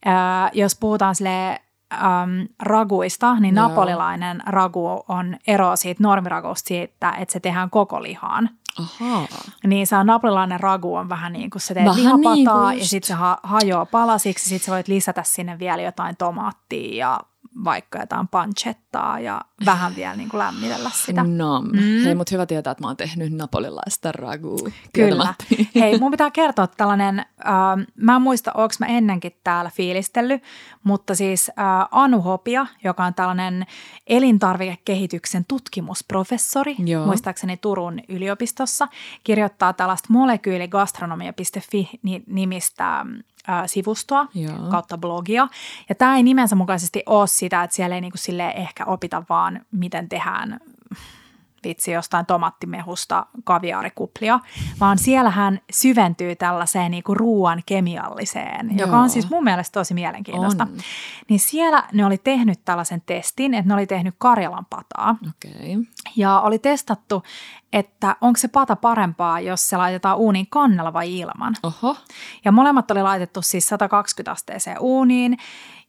[0.06, 1.60] Äh, jos puhutaan silleen
[1.92, 3.68] äm, raguista, niin Joo.
[3.68, 8.50] napolilainen ragu on ero siitä normiragusta siitä, että se tehdään koko lihaan.
[8.78, 9.26] Aha.
[9.66, 12.86] Niin se on napolilainen ragu on vähän niin kuin se teet vähän lihapataa niin ja
[12.86, 14.48] sitten se ha- hajoaa palasiksi.
[14.48, 17.20] Sitten sä voit lisätä sinne vielä jotain tomaattia ja
[17.64, 21.24] vaikka jotain pancettaa ja vähän vielä niin kuin lämmitellä sitä.
[21.24, 22.04] No, mm.
[22.04, 24.70] hei, mutta hyvä tietää, että mä oon tehnyt napolilaista ragua.
[24.92, 25.34] Kyllä.
[25.74, 30.42] Hei, mun pitää kertoa tällainen, äh, mä en muista, onko mä ennenkin täällä fiilistellyt,
[30.84, 31.54] mutta siis äh,
[31.90, 33.66] Anu Hopia, joka on tällainen
[34.06, 37.06] elintarvikekehityksen tutkimusprofessori, Joo.
[37.06, 38.88] muistaakseni Turun yliopistossa,
[39.24, 41.90] kirjoittaa tällaista molekyyligastronomia.fi
[43.66, 44.70] sivustoa Joo.
[44.70, 45.48] kautta blogia.
[45.88, 49.60] Ja tämä ei nimensä mukaisesti ole sitä, että siellä ei niinku sille ehkä opita vaan,
[49.72, 50.60] miten tehdään
[51.64, 54.40] vitsi jostain tomattimehusta kaviaarikuplia,
[54.80, 58.86] vaan siellä hän syventyy tällaiseen niinku ruoan kemialliseen, Joo.
[58.86, 60.64] joka on siis mun mielestä tosi mielenkiintoista.
[60.64, 60.76] On.
[61.28, 65.16] Niin siellä ne oli tehnyt tällaisen testin, että ne oli tehnyt Karjalan pataa.
[65.20, 65.84] Okay.
[66.16, 67.22] Ja oli testattu,
[67.72, 71.54] että onko se pata parempaa, jos se laitetaan uuniin kannella vai ilman.
[71.62, 71.96] Oho.
[72.44, 75.38] Ja molemmat oli laitettu siis 120 asteeseen uuniin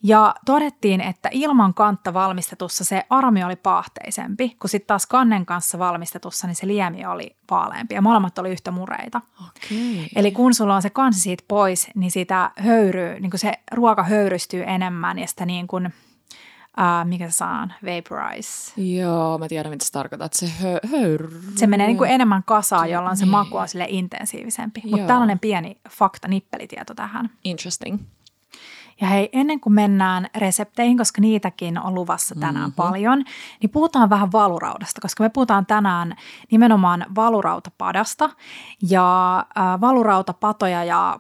[0.04, 5.80] ja todettiin, että ilman kantta valmistetussa se armi oli paahteisempi, kun sitten taas kannen kanssa
[5.80, 9.22] valmistetussa niin se liemi oli vaaleampi ja molemmat oli yhtä mureita.
[9.40, 10.08] Okay.
[10.16, 14.04] Eli kun sulla on se kansi siitä pois, niin sitä höyryy, niin kuin se ruoka
[14.04, 15.94] höyrystyy enemmän ja sitä niin kuin–
[16.78, 18.82] uh, mikä se on, vaporize.
[18.82, 21.32] Joo, mä tiedän mitä se tarkoittaa, että se hö, höyr...
[21.56, 23.32] Se menee niin kuin enemmän kasaan, jolloin se niin.
[23.32, 24.82] maku on sille intensiivisempi.
[24.86, 27.30] Mutta tällainen pieni fakta, nippelitieto tähän.
[27.44, 28.00] Interesting.
[29.04, 32.74] Ja hei, ennen kuin mennään resepteihin, koska niitäkin on luvassa tänään mm-hmm.
[32.74, 33.24] paljon,
[33.62, 36.16] niin puhutaan vähän valuraudasta, koska me puhutaan tänään
[36.52, 38.30] nimenomaan valurautapadasta.
[38.90, 41.20] Ja äh, valurautapatoja ja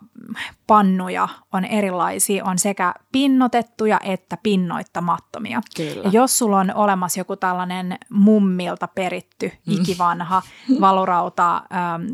[0.67, 5.61] pannuja on erilaisia, on sekä pinnotettuja että pinnoittamattomia.
[5.75, 6.01] Kyllä.
[6.03, 9.73] Ja jos sulla on olemassa joku tällainen mummilta peritty, mm.
[9.73, 10.41] ikivanha
[10.81, 12.05] valurauta ähm,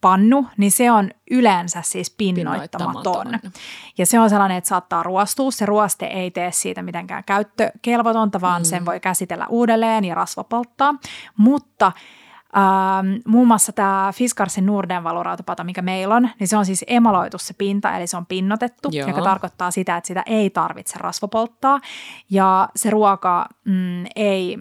[0.00, 3.26] pannu, niin se on yleensä siis pinnoittamaton.
[3.98, 5.50] Ja se on sellainen, että saattaa ruostua.
[5.50, 8.64] Se ruoste ei tee siitä mitenkään käyttökelvotonta, vaan mm.
[8.64, 10.94] sen voi käsitellä uudelleen ja rasvapolttaa.
[11.36, 11.92] Mutta
[12.56, 17.38] Ähm, muun muassa tämä Fiskarsin Norden valurautapata, mikä meillä on, niin se on siis emaloitu
[17.38, 19.08] se pinta, eli se on pinnotettu, Joo.
[19.08, 21.80] joka tarkoittaa sitä, että sitä ei tarvitse rasvapolttaa.
[22.30, 24.58] Ja se ruoka mm, ei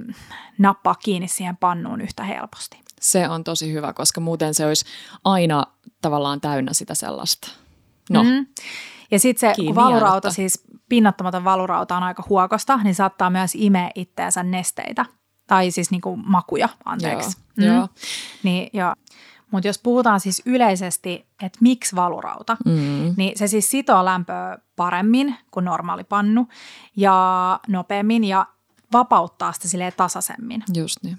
[0.57, 2.86] nappaa kiinni siihen pannuun yhtä helposti.
[3.01, 4.85] Se on tosi hyvä, koska muuten se olisi
[5.23, 5.63] aina
[6.01, 7.47] tavallaan täynnä sitä sellaista.
[8.09, 8.23] No.
[8.23, 8.47] Mm.
[9.11, 13.91] Ja sitten se, kun valurauta, siis pinnattamaton valurauta on aika huokosta, niin saattaa myös imeä
[13.95, 15.05] itteensä nesteitä.
[15.47, 17.37] Tai siis niin kuin makuja, anteeksi.
[17.57, 17.75] Joo, mm.
[17.75, 17.87] joo.
[18.43, 18.93] Niin, joo.
[19.51, 23.13] Mutta jos puhutaan siis yleisesti, että miksi valurauta, mm.
[23.17, 26.47] niin se siis sitoo lämpöä paremmin kuin normaali pannu
[26.95, 28.45] ja nopeammin ja
[28.93, 30.63] vapauttaa sitä silleen tasaisemmin.
[30.73, 31.17] Just niin.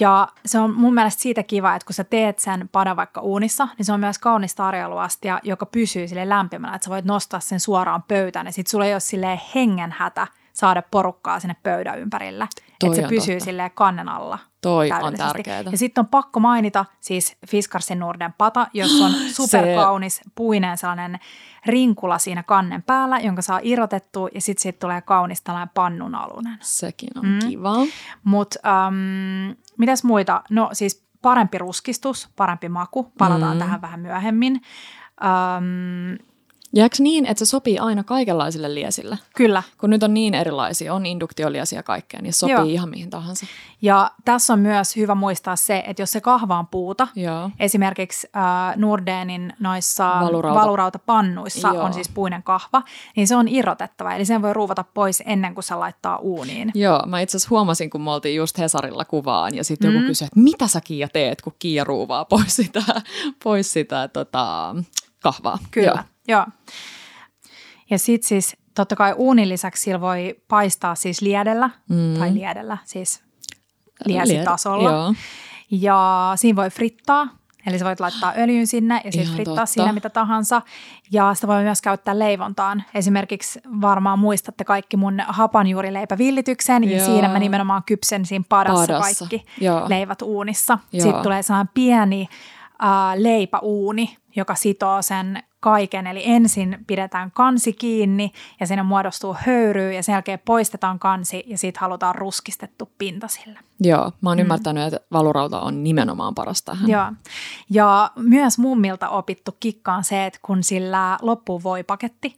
[0.00, 3.68] Ja se on mun mielestä siitä kiva, että kun sä teet sen padan vaikka uunissa,
[3.78, 7.60] niin se on myös kaunis tarjoiluastia, joka pysyy sille lämpimällä, että sä voit nostaa sen
[7.60, 10.26] suoraan pöytään ja sit sulla ei ole silleen hengenhätä
[10.60, 12.48] saada porukkaa sinne pöydän ympärille.
[12.84, 13.44] että se pysyy totta.
[13.44, 14.38] silleen kannen alla.
[14.60, 15.62] Toi on tärkeää.
[15.70, 21.18] Ja sitten on pakko mainita siis Fiskarsin Norden pata, jossa on superkaunis puinen sellainen
[21.66, 26.58] rinkula siinä kannen päällä, jonka saa irrotettua ja sitten siitä tulee kaunis tällainen pannun alunen.
[26.60, 27.38] Sekin on mm.
[27.48, 27.76] kiva.
[28.24, 30.42] Mutta um, mitäs muita?
[30.50, 33.58] No siis parempi ruskistus, parempi maku, palataan mm.
[33.58, 34.60] tähän vähän myöhemmin.
[35.24, 36.29] Um,
[36.72, 39.18] Jääkö niin, että se sopii aina kaikenlaisille liesille?
[39.36, 39.62] Kyllä.
[39.78, 42.64] Kun nyt on niin erilaisia, on induktioliesiä ja kaikkea, niin sopii Joo.
[42.64, 43.46] ihan mihin tahansa.
[43.82, 47.50] Ja tässä on myös hyvä muistaa se, että jos se kahva on puuta, Joo.
[47.60, 50.60] esimerkiksi äh, Nordeenin noissa Valurauta.
[50.60, 51.84] valurautapannuissa Joo.
[51.84, 52.82] on siis puinen kahva,
[53.16, 54.14] niin se on irrotettava.
[54.14, 56.70] Eli sen voi ruuvata pois ennen kuin se laittaa uuniin.
[56.74, 59.96] Joo, mä itse asiassa huomasin, kun me oltiin just Hesarilla kuvaan ja sitten mm.
[59.96, 62.82] joku kysyi, että mitä sä Kiia teet, kun Kiia ruuvaa pois sitä,
[63.44, 64.74] pois sitä tota,
[65.22, 65.58] kahvaa.
[65.70, 65.88] Kyllä.
[65.88, 65.98] Joo.
[66.28, 66.46] Joo.
[67.90, 72.18] Ja sitten siis totta kai uunin lisäksi sillä voi paistaa siis liedellä, mm.
[72.18, 73.22] tai liedellä, siis
[74.04, 75.08] liesitasolla.
[75.08, 75.16] Lied,
[75.70, 77.28] ja siinä voi frittaa,
[77.66, 79.66] eli sä voit laittaa öljyn sinne ja sitten frittaa totta.
[79.66, 80.62] siinä mitä tahansa.
[81.12, 82.84] Ja sitä voi myös käyttää leivontaan.
[82.94, 89.26] Esimerkiksi varmaan muistatte kaikki mun hapanjuurileipävillityksen, ja siinä mä nimenomaan kypsen siinä padassa, padassa.
[89.26, 89.88] kaikki Joo.
[89.88, 90.78] leivät uunissa.
[90.92, 91.02] Joo.
[91.02, 92.28] Sitten tulee sellainen pieni
[92.82, 96.06] äh, leipäuuni, joka sitoo sen kaiken.
[96.06, 101.58] Eli ensin pidetään kansi kiinni ja sinne muodostuu höyry ja sen jälkeen poistetaan kansi ja
[101.58, 103.58] siitä halutaan ruskistettu pinta sille.
[103.80, 104.40] Joo, mä oon mm.
[104.40, 106.90] ymmärtänyt, että valurauta on nimenomaan paras tähän.
[106.90, 107.12] Joo,
[107.70, 112.36] ja myös mummilta opittu kikka on se, että kun sillä loppuu voipaketti,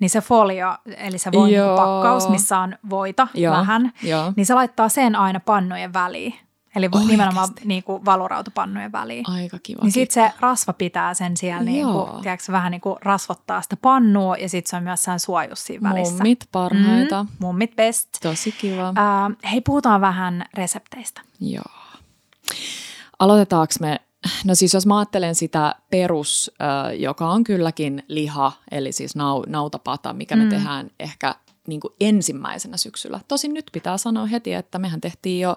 [0.00, 1.30] niin se folio, eli se
[1.76, 3.56] pakkaus, missä on voita Joo.
[3.56, 4.32] vähän, Joo.
[4.36, 6.34] niin se laittaa sen aina pannojen väliin.
[6.76, 7.08] Eli Oikeasti.
[7.08, 9.30] nimenomaan niin kuin valurautapannujen väliin.
[9.30, 9.82] Aika kiva.
[9.82, 13.76] Niin sitten se rasva pitää sen siellä, niin kuin, tiedätkö, vähän niin kuin rasvottaa sitä
[13.76, 16.14] pannua ja sitten se on myös sen suojus siinä välissä.
[16.14, 17.22] Mummit parhaita.
[17.22, 18.08] Mm, mummit best.
[18.22, 18.90] Tosi kiva.
[18.90, 21.20] Uh, hei, puhutaan vähän resepteistä.
[21.40, 21.64] Joo.
[23.18, 24.00] Aloitetaanko me
[24.44, 26.50] No siis jos mä ajattelen sitä perus,
[26.98, 29.14] joka on kylläkin liha, eli siis
[29.46, 30.50] nautapata, mikä me mm.
[30.50, 31.34] tehdään ehkä
[31.66, 33.20] niin kuin ensimmäisenä syksyllä.
[33.28, 35.56] Tosin nyt pitää sanoa heti, että mehän tehtiin jo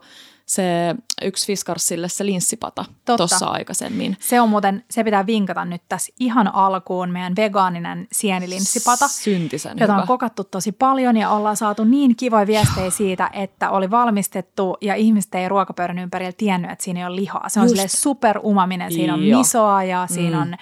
[0.49, 2.85] se yksi Fiskarsille se linssipata
[3.17, 4.17] tuossa aikaisemmin.
[4.19, 9.07] Se on muuten, se pitää vinkata nyt tässä ihan alkuun meidän vegaaninen sienilinssipata.
[9.07, 10.01] Syntisen Jota hyvä.
[10.01, 14.95] on kokattu tosi paljon ja ollaan saatu niin kivoja viestejä siitä, että oli valmistettu ja
[14.95, 17.49] ihmiset ei ruokapöydän ympärillä tiennyt, että siinä ei ole lihaa.
[17.49, 20.41] Se on super umaminen, siinä on misoa ja siinä mm.
[20.41, 20.57] on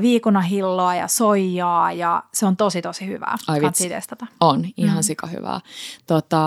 [0.00, 3.36] viikunahilloa ja soijaa ja se on tosi tosi hyvää.
[3.46, 3.88] Ai vitsi.
[3.88, 4.26] testata.
[4.40, 5.02] On, ihan mm.
[5.02, 5.60] sika hyvää.
[6.06, 6.40] Tota,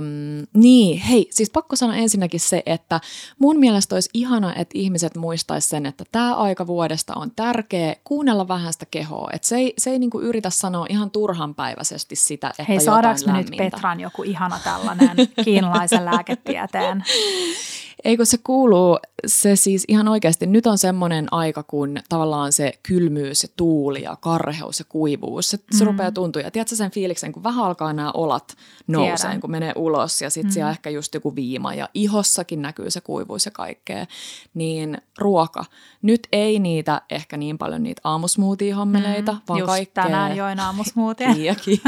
[0.00, 3.00] mm, niin, hei, siis pakko sanoa ensinnäkin se, että
[3.38, 8.48] mun mielestä olisi ihana, että ihmiset muistaisi sen, että tämä aika vuodesta on tärkeä kuunnella
[8.48, 9.30] vähän sitä kehoa.
[9.32, 13.32] Että se ei, se ei niinku yritä sanoa ihan turhanpäiväisesti sitä, että Hei, saadaanko me
[13.32, 17.04] nyt Petran joku ihana tällainen kiinalaisen lääketieteen
[18.04, 22.72] Ei kun se kuuluu, se siis ihan oikeasti, nyt on semmoinen aika, kun tavallaan se
[22.82, 25.90] kylmyys ja tuuli ja karheus ja kuivuus, se, se mm.
[25.90, 26.42] rupeaa tuntua.
[26.42, 28.56] Ja tiedätkö sen fiiliksen, kun vähän alkaa nämä olat
[28.86, 30.52] nousee, kun menee ulos ja sitten mm.
[30.52, 34.06] siellä ehkä just joku viima ja ihossakin näkyy se kuivuus ja kaikkea,
[34.54, 35.64] niin ruoka.
[36.02, 39.40] Nyt ei niitä ehkä niin paljon niitä aamusmoothie-hommeleita, mm.
[39.48, 40.04] vaan just kaikkea.
[40.04, 41.34] tänään join aamusmoothie.
[41.34, 41.78] Kiia, kiia.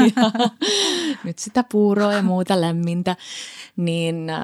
[1.23, 3.15] nyt sitä puuroa ja muuta lämmintä.
[3.75, 4.39] Niin äh,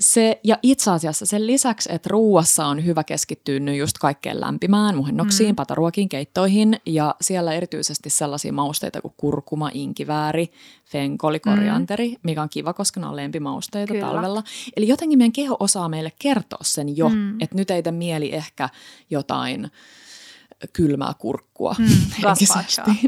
[0.00, 4.96] se, ja itse asiassa sen lisäksi, että ruuassa on hyvä keskittyä nyt just kaikkeen lämpimään,
[4.96, 5.56] muhennoksiin, mm.
[5.56, 10.52] pataruokiin, keittoihin ja siellä erityisesti sellaisia mausteita kuin kurkuma, inkivääri,
[10.84, 12.16] fenkoli, korianteri, mm.
[12.22, 14.06] mikä on kiva, koska ne on lempimausteita Kyllä.
[14.06, 14.42] talvella.
[14.76, 17.40] Eli jotenkin meidän keho osaa meille kertoa sen jo, mm.
[17.40, 18.68] että nyt ei mieli ehkä
[19.10, 19.70] jotain
[20.72, 21.86] kylmää kurkkua mm,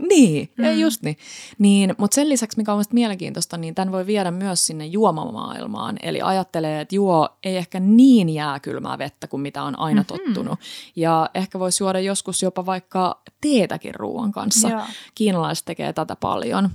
[0.08, 0.80] niin, mm.
[0.80, 1.16] just niin.
[1.58, 5.96] niin Mutta sen lisäksi, mikä on mielenkiintoista, niin tämän voi viedä myös sinne juomamaailmaan.
[6.02, 10.24] Eli ajattelee, että juo ei ehkä niin jääkylmää vettä kuin mitä on aina mm-hmm.
[10.24, 10.58] tottunut.
[10.96, 14.68] Ja ehkä voisi juoda joskus jopa vaikka teetäkin ruoan kanssa.
[14.68, 14.82] Joo.
[15.14, 16.70] Kiinalaiset tekee tätä paljon.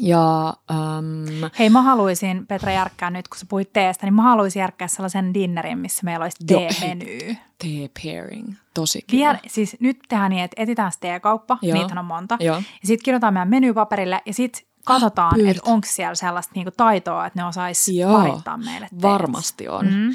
[0.00, 4.60] Ja, um, Hei, mä haluaisin, Petra Järkkää, nyt kun sä puhuit teestä, niin mä haluaisin
[4.60, 7.36] järkkää sellaisen dinnerin, missä meillä olisi tee-meny.
[7.58, 9.20] Tea pairing, tosi kiva.
[9.20, 11.78] Vier, siis nyt tehdään niin, että etitään se teekauppa, Joo.
[11.78, 12.36] niitä on monta.
[12.40, 12.56] Joo.
[12.56, 17.26] Ja sitten kirjoitetaan meidän menypaperille ja sitten katsotaan, ah, että onko siellä sellaista niinku taitoa,
[17.26, 19.02] että ne osaisi parittaa meille teet.
[19.02, 19.86] Varmasti on.
[19.86, 20.14] Mm.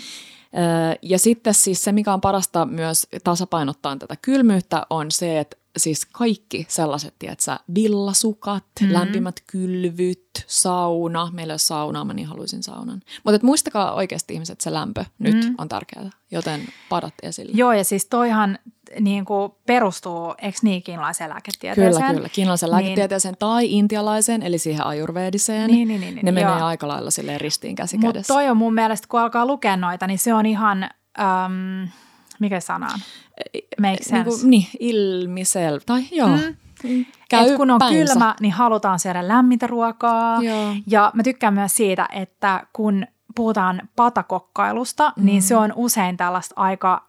[1.02, 6.06] Ja sitten siis se, mikä on parasta myös tasapainottaa tätä kylmyyttä, on se, että siis
[6.06, 8.94] kaikki sellaiset, tiedätkö, villasukat, mm-hmm.
[8.94, 11.30] lämpimät kylvyt, sauna.
[11.34, 13.02] Meillä ei ole saunaa, mä niin haluaisin saunan.
[13.24, 15.56] Mutta muistakaa oikeasti ihmiset, että se lämpö nyt mm-hmm.
[15.58, 17.52] on tärkeää, joten padat esille.
[17.56, 18.60] Joo, ja siis toihan
[19.00, 22.06] niin kuin perustuu, eikö niin, kiinalaiseen lääketieteeseen?
[22.06, 22.30] Kyllä, kyllä.
[22.30, 25.68] Kiinalaiseen niin, lääketieteeseen tai intialaiseen, eli siihen ajurvediseen.
[25.68, 26.66] Niin, niin, niin, niin, ne menee joo.
[26.66, 30.20] aika lailla silleen ristiin käsi Mutta toi on mun mielestä, kun alkaa lukea noita, niin
[30.20, 30.90] se on ihan...
[31.20, 31.90] Um,
[32.40, 33.00] mikä sana on?
[33.82, 34.14] Make sense.
[34.16, 35.80] Niin, kuin, niin ilmisel.
[35.86, 36.30] Tai joo.
[36.30, 37.06] Mm.
[37.30, 38.14] Käy Et kun on päinsä.
[38.14, 40.42] kylmä, niin halutaan syödä lämmintä ruokaa.
[40.44, 40.76] Joo.
[40.88, 45.26] Ja mä tykkään myös siitä, että kun puhutaan patakokkailusta, mm.
[45.26, 47.09] niin se on usein tällaista aika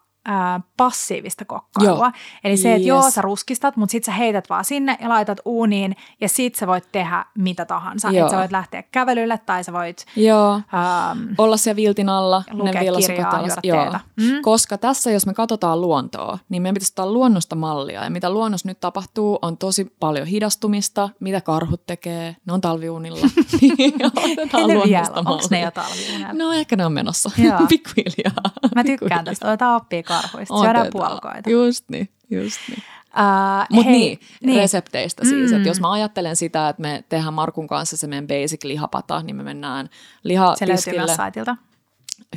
[0.77, 2.05] passiivista kokkailua.
[2.05, 2.11] Joo.
[2.43, 2.87] Eli se, että yes.
[2.87, 6.67] joo, sä ruskistat, mutta sit sä heität vaan sinne ja laitat uuniin ja sit sä
[6.67, 8.09] voit tehdä mitä tahansa.
[8.09, 10.53] Että sä voit lähteä kävelylle tai sä voit joo.
[10.53, 12.43] Ähm, olla siellä viltin alla.
[12.51, 13.99] Lukea ne kirjaa, joo.
[14.15, 14.41] Mm.
[14.41, 18.03] Koska tässä, jos me katsotaan luontoa, niin meidän pitäisi ottaa luonnosta mallia.
[18.03, 21.09] Ja mitä luonnossa nyt tapahtuu, on tosi paljon hidastumista.
[21.19, 22.35] Mitä karhut tekee?
[22.45, 23.19] Ne on talviunilla.
[23.77, 25.07] Niin, otetaan ne vielä.
[25.15, 26.33] Onko ne jo talviunilla?
[26.33, 27.31] No ehkä ne on menossa.
[27.69, 28.51] Pikkuhiljaa.
[28.75, 29.47] Mä tykkään tästä.
[29.47, 30.61] Otetaan oppia karhuista.
[30.61, 31.49] Syödään puolukoita.
[31.49, 32.83] Just niin, just niin.
[33.17, 35.51] Uh, Mutta niin, niin, resepteistä siis.
[35.51, 35.57] Mm.
[35.57, 39.35] Että jos mä ajattelen sitä, että me tehdään Markun kanssa se meidän basic lihapata, niin
[39.35, 39.89] me mennään
[40.23, 40.77] lihatiskille.
[40.77, 41.57] Se löytyy myös saitilta.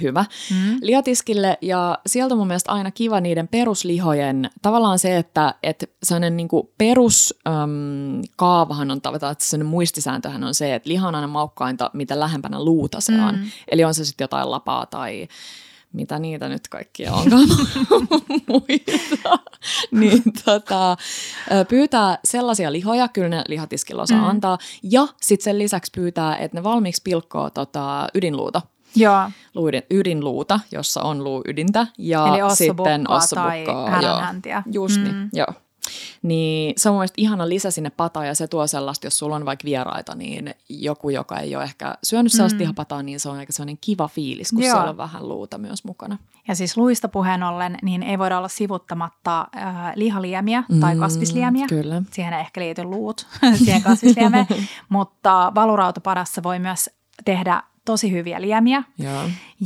[0.03, 0.25] Hyvä.
[0.51, 0.79] Mm.
[0.83, 6.37] Lihatiskille ja sieltä on mun mielestä aina kiva niiden peruslihojen, tavallaan se, että, että sellainen
[6.37, 12.21] niin peruskaavahan on tavallaan, että sellainen muistisääntöhän on se, että liha on aina maukkainta, mitä
[12.21, 13.35] lähempänä luuta se on.
[13.35, 13.51] Mm.
[13.69, 15.29] Eli on se sitten jotain lapaa tai
[15.95, 17.49] mitä niitä nyt kaikkia onkaan
[18.49, 19.39] muita,
[19.91, 20.97] niin tota,
[21.69, 24.25] pyytää sellaisia lihoja, kyllä ne lihatiskilla osaa mm.
[24.25, 28.63] antaa, ja sitten sen lisäksi pyytää, että ne valmiiksi pilkkoo tota, ydinluuta.
[28.97, 29.31] Joo.
[29.55, 31.87] Luiden, ydinluuta, jossa on luuydintä.
[31.99, 35.19] Ja Eli sitten ossabukkaa tai Just niin, mm.
[35.19, 35.64] niin, joo.
[36.23, 39.45] Niin se on mielestäni ihana lisä sinne pataan ja se tuo sellaista, jos sulla on
[39.45, 42.61] vaikka vieraita, niin joku, joka ei ole ehkä syönyt sellaista mm.
[42.61, 44.75] lihapataa, niin se on aika sellainen kiva fiilis, kun Joo.
[44.75, 46.19] siellä on vähän luuta myös mukana.
[46.49, 51.67] Ja siis luista puheen ollen, niin ei voida olla sivuttamatta äh, lihaliemiä tai mm, kasvisliemiä.
[51.67, 52.03] Kyllä.
[52.11, 53.27] Siihen ei ehkä liity luut
[53.65, 54.47] siihen kasvisliemeen,
[54.89, 56.91] mutta valurautapadassa voi myös
[57.25, 58.83] tehdä tosi hyviä liemiä.
[58.99, 59.11] Ja,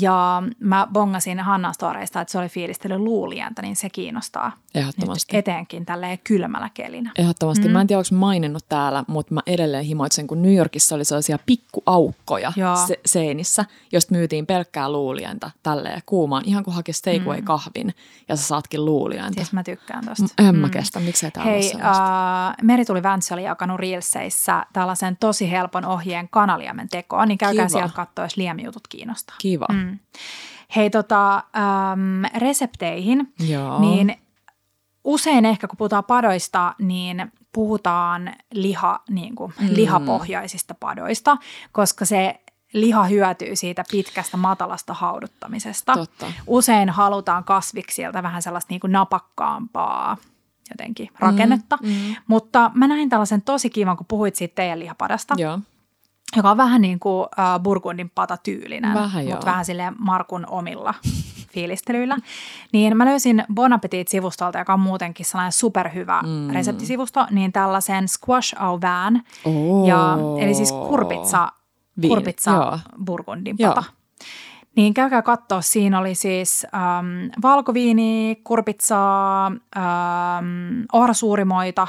[0.00, 4.52] ja mä bongasin Hannan storeista, että se oli fiilistely luulientä, niin se kiinnostaa.
[4.74, 5.36] Ehdottomasti.
[5.36, 7.12] Nyt etenkin tälleen kylmällä kelinä.
[7.18, 7.68] Ehdottomasti.
[7.68, 7.72] Mm.
[7.72, 11.38] Mä en tiedä, onko maininnut täällä, mutta mä edelleen himoitsen, kun New Yorkissa oli sellaisia
[11.46, 12.52] pikkuaukkoja
[12.86, 17.44] se- seinissä, josta myytiin pelkkää luulientä tälleen kuumaan, ihan kuin hakisi takeaway mm.
[17.44, 17.94] kahvin
[18.28, 19.34] ja sä saatkin luulientä.
[19.34, 20.24] Siis mä tykkään tosta.
[20.38, 20.70] En mä mm.
[20.70, 26.88] kestä, miksei täällä Hei, uh, Merituli Väntsä oli jakanut Reelseissä tällaisen tosi helpon ohjeen kanaliemen
[26.88, 27.78] tekoon, niin käykää Kiva.
[27.78, 29.36] sieltä katsoa, jos liemijutut kiinnostaa.
[29.38, 29.66] Kiva.
[29.72, 29.98] Mm.
[30.76, 33.80] Hei, tota, ähm, resepteihin, Joo.
[33.80, 34.16] niin
[35.04, 39.68] usein ehkä kun puhutaan padoista, niin puhutaan liha, niin kuin, mm.
[39.70, 41.36] lihapohjaisista padoista,
[41.72, 42.40] koska se
[42.72, 45.94] liha hyötyy siitä pitkästä matalasta hauduttamisesta.
[45.94, 46.26] Totta.
[46.46, 50.16] Usein halutaan kasviksilta vähän sellaista niin kuin napakkaampaa
[50.70, 52.14] jotenkin rakennetta, mm, mm.
[52.26, 55.34] mutta mä näin tällaisen tosi kivan, kun puhuit siitä teidän lihapadasta.
[55.38, 55.58] Joo
[56.36, 59.30] joka on vähän niin kuin uh, Burgundin pata-tyylinen, Vähän joo.
[59.34, 60.94] mutta vähän silleen Markun omilla
[61.52, 62.16] fiilistelyillä.
[62.72, 66.50] Niin mä löysin Bon Appetit-sivustolta, joka on muutenkin sellainen superhyvä mm.
[66.50, 69.88] reseptisivusto, niin tällaisen squash au vin, Oh.
[69.88, 71.48] ja, eli siis kurpitsa,
[72.00, 72.78] Viini, kurpitsa joo.
[73.04, 73.74] Burgundin Joo.
[73.74, 73.84] pata.
[74.76, 79.52] Niin käykää katsoa, siinä oli siis äm, valkoviini, kurpitsaa, äm,
[80.92, 81.88] ohrasuurimoita,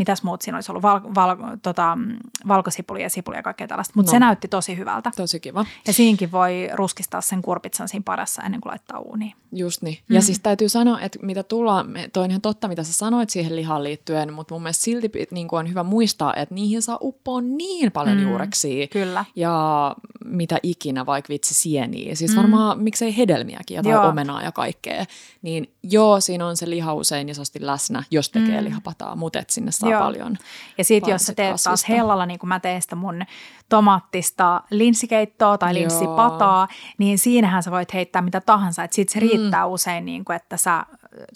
[0.00, 2.16] mitäs muut siinä olisi ollut, val, val, tota, mm,
[2.48, 4.14] valkosipuli ja sipuli ja kaikkea tällaista, mutta No.
[4.16, 5.10] se näytti tosi hyvältä.
[5.16, 5.64] Tosi kiva.
[5.86, 9.32] Ja siinkin voi ruskistaa sen kurpitsan siinä padassa ennen kuin laittaa uuniin.
[9.52, 9.98] Just niin.
[10.08, 13.56] Ja siis täytyy sanoa, että mitä tullaan, toi on ihan totta, mitä sä sanoit siihen
[13.56, 17.92] lihaan liittyen, mutta mun mielestä silti niin on hyvä muistaa, että niihin saa uppoa niin
[17.92, 18.28] paljon Mm, mm.
[18.28, 18.86] juureksia.
[18.86, 19.24] Kyllä.
[19.36, 22.14] Ja mitä ikinä, vaikka vitsi sieniä.
[22.14, 25.04] Siis varmaan miksei hedelmiäkin ja tai omenaa ja kaikkea.
[25.42, 28.64] Niin joo, siinä on se liha usein isosti läsnä, jos tekee mm.
[28.64, 30.00] lihapataa, mutta et sinne saa Joo.
[30.00, 30.36] paljon.
[30.78, 33.22] Ja sitten jos sä teet taas hellalla, niin kuin mä teen sitä mun
[33.68, 35.80] tomaattista linssikeittoa tai Joo.
[35.80, 38.84] linssipataa, niin siinähän sä voit heittää mitä tahansa.
[38.84, 39.72] Että siitä se riittää mm.
[39.72, 40.86] usein, niin kuin, että sä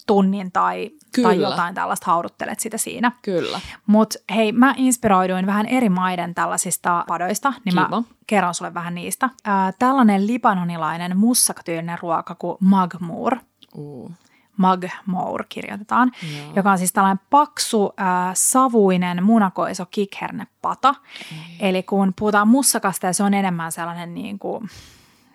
[0.07, 0.91] tunnin tai,
[1.23, 3.11] tai jotain tällaista hauduttelet sitä siinä.
[3.21, 3.59] Kyllä.
[3.85, 7.89] Mutta hei, mä inspiroiduin vähän eri maiden tällaisista padoista, niin Kiva.
[7.89, 9.29] mä kerron sulle vähän niistä.
[9.43, 13.37] Ää, tällainen libanonilainen mussakatyylinen ruoka kuin magmur.
[13.75, 14.11] Uh.
[14.57, 16.53] Magmour kirjoitetaan, Joo.
[16.55, 20.91] joka on siis tällainen paksu, äh, savuinen munakoiso kikhernepata.
[20.91, 21.37] Mm.
[21.59, 24.69] Eli kun puhutaan mussakasta ja se on enemmän sellainen, niin kuin,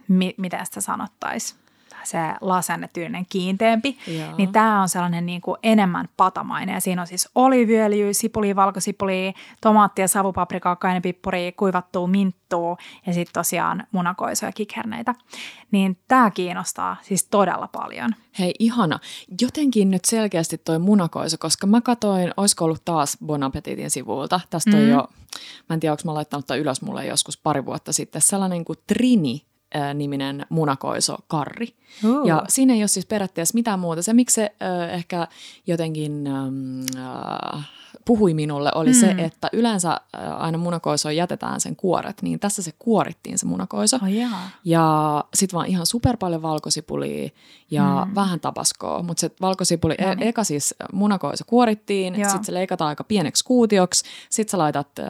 [0.09, 1.60] mi- miten sitä sanottaisiin,
[2.05, 4.37] se lasennetyylinen kiinteämpi, Joo.
[4.37, 6.75] niin tämä on sellainen niin kuin enemmän patamainen.
[6.75, 13.87] Ja siinä on siis oliiviöljyä, sipulia, valkosipulia, tomaattia, savupaprikaa, kainepippuria, kuivattua minttua ja sitten tosiaan
[13.93, 15.15] munakoisoja ja kikherneitä.
[15.71, 18.11] Niin tämä kiinnostaa siis todella paljon.
[18.39, 18.99] Hei, ihana.
[19.41, 24.41] Jotenkin nyt selkeästi toi munakoiso, koska mä katoin, olisiko ollut taas Bon Appetitin sivuilta.
[24.51, 24.89] Tästä on Mm.
[24.91, 25.09] jo,
[25.69, 29.45] mä en tiedä, onko mä laittanut ylös mulle joskus pari vuotta sitten, sellainen kuin Trini
[29.95, 31.75] niminen munakoiso karri.
[32.05, 32.27] Uh.
[32.27, 34.03] Ja siinä ei ole siis periaatteessa mitään muuta.
[34.03, 35.29] Se, miksi se äh, ehkä
[35.67, 37.69] jotenkin äh,
[38.05, 38.95] puhui minulle, oli mm.
[38.95, 43.97] se, että yleensä äh, aina munakoisoon jätetään sen kuoret, niin tässä se kuorittiin se munakoiso.
[44.03, 44.51] Oh, jaa.
[44.65, 47.29] Ja sitten vaan ihan super paljon valkosipulia
[47.71, 48.15] ja mm.
[48.15, 49.03] vähän tabaskoa.
[49.03, 50.29] Mutta se valkosipuli, No e- niin.
[50.29, 55.07] eka siis munakoisa kuorittiin, sitten se leikataan aika pieneksi kuutioksi, sitten sä laitat äh,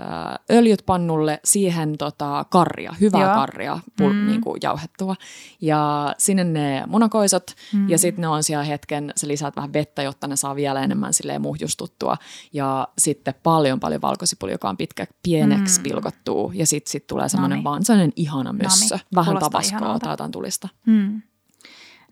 [0.50, 3.34] öljyt pannulle, siihen tota, karria, hyvää Joo.
[3.34, 4.16] karria, pul- Mm.
[4.16, 4.26] mm.
[4.26, 5.16] niinku jauhettua.
[5.60, 7.88] Ja sinne ne munakoisot mm.
[7.88, 11.14] ja sitten ne on siellä hetken, sä lisäät vähän vettä, jotta ne saa vielä enemmän
[11.14, 12.16] silleen muhjustuttua.
[12.52, 15.80] Ja sitten paljon paljon valkosipulia, joka on pitkä, pieneksi Mm.
[15.80, 15.82] mm.
[15.82, 16.52] pilkottuu.
[16.54, 18.94] Ja sitten sit tulee semmoinen vaan sellainen ihana mössö.
[18.94, 19.98] Noniin, Vähän ihanalta.
[20.04, 20.68] tai jotain tulista.
[20.86, 21.22] Hmm.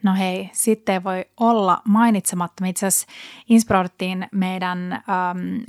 [0.03, 2.61] No hei, sitten ei voi olla mainitsematta.
[2.63, 3.07] Me itse asiassa
[3.49, 5.01] inspiroiduttiin meidän äm,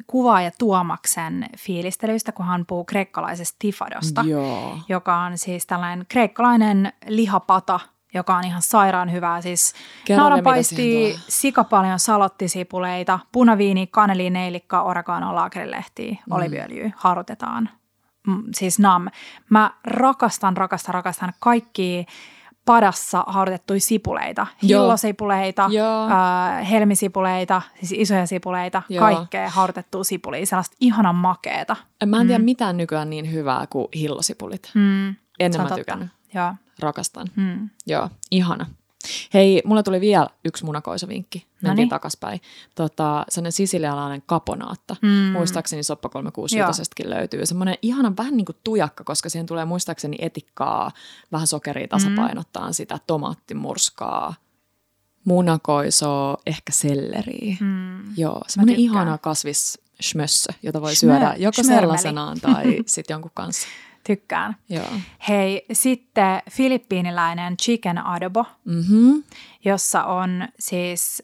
[0.08, 4.78] kuvaaja Tuomaksen fiilistelyistä, kun hän puhuu kreikkalaisesta tifadosta, Joo.
[4.90, 7.80] joka on siis tällainen kreikkalainen lihapata,
[8.13, 9.41] joka on ihan sairaan hyvää.
[9.41, 11.26] Siis Kerro vielä, mitä naudanpaisti, siihen tulee.
[11.28, 16.36] sika paljon salottisipuleita, punaviini, kaneli, neilikka, oregano, laakerilehtiä, mm.
[16.36, 17.69] oliviöljyä, harutetaan.
[18.28, 19.08] Mm, siis nam.
[19.50, 22.06] Mä rakastan, rakastan, rakastan kaikki
[22.65, 24.48] padassa haudutettuja sipuleita.
[24.63, 26.06] Hillosipuleita, Joo.
[26.06, 29.00] äh, helmisipuleita, siis isoja sipuleita, Joo.
[29.00, 31.76] kaikkea haudutettua sipulia, sellaista ihanan makeeta.
[32.06, 34.72] Mä en tiedä mitään nykyään niin hyvää kuin hillosipulit.
[34.74, 36.10] Mm, Ennen mä tykännyt.
[36.34, 36.54] Joo.
[36.80, 37.28] Rakastan.
[37.36, 37.70] Mm.
[37.88, 38.65] Joo, ihana.
[39.34, 41.48] Hei, mulla tuli vielä yksi munakoisovinkki.
[41.62, 42.42] Mentiin takaspäin.
[42.76, 44.96] Tota, sellainen sisilialainen kaponaatta.
[45.02, 45.10] Mm.
[45.10, 47.46] Muistaakseni Soppa 365 löytyy.
[47.46, 50.92] Semmoinen ihana vähän niin kuin tujakka, koska siihen tulee muistaakseni etikkaa,
[51.32, 52.74] vähän sokeria tasapainottaa Mm.
[52.74, 54.34] sitä, tomaattimurskaa,
[55.26, 57.58] munakoisoa, ehkä selleriä.
[57.60, 58.18] Mm.
[58.18, 63.68] Joo, semmoinen ihana kasvisschmössö, jota voi Schmö- syödä joko sellaisenaan tai sitten jonkun kanssa.
[64.10, 64.56] Tykkään.
[64.69, 64.86] Joo.
[65.30, 69.24] Hei, sitten filippiiniläinen chicken adobo, Mm-hmm.
[69.65, 71.24] jossa on siis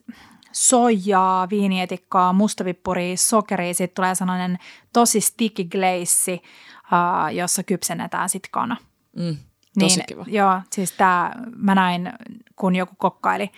[0.51, 3.73] soijaa, viinietikkaa, mustavippuria, sokeria.
[3.73, 4.57] Sitten tulee sellainen
[4.93, 8.77] tosi sticky glaze, uh, jossa kypsennetään sitten kana.
[9.15, 9.37] Mm,
[9.79, 10.25] tosi niin, kiva.
[10.27, 12.13] Joo, siis tämä, mä näin,
[12.55, 13.51] kun joku kokkaili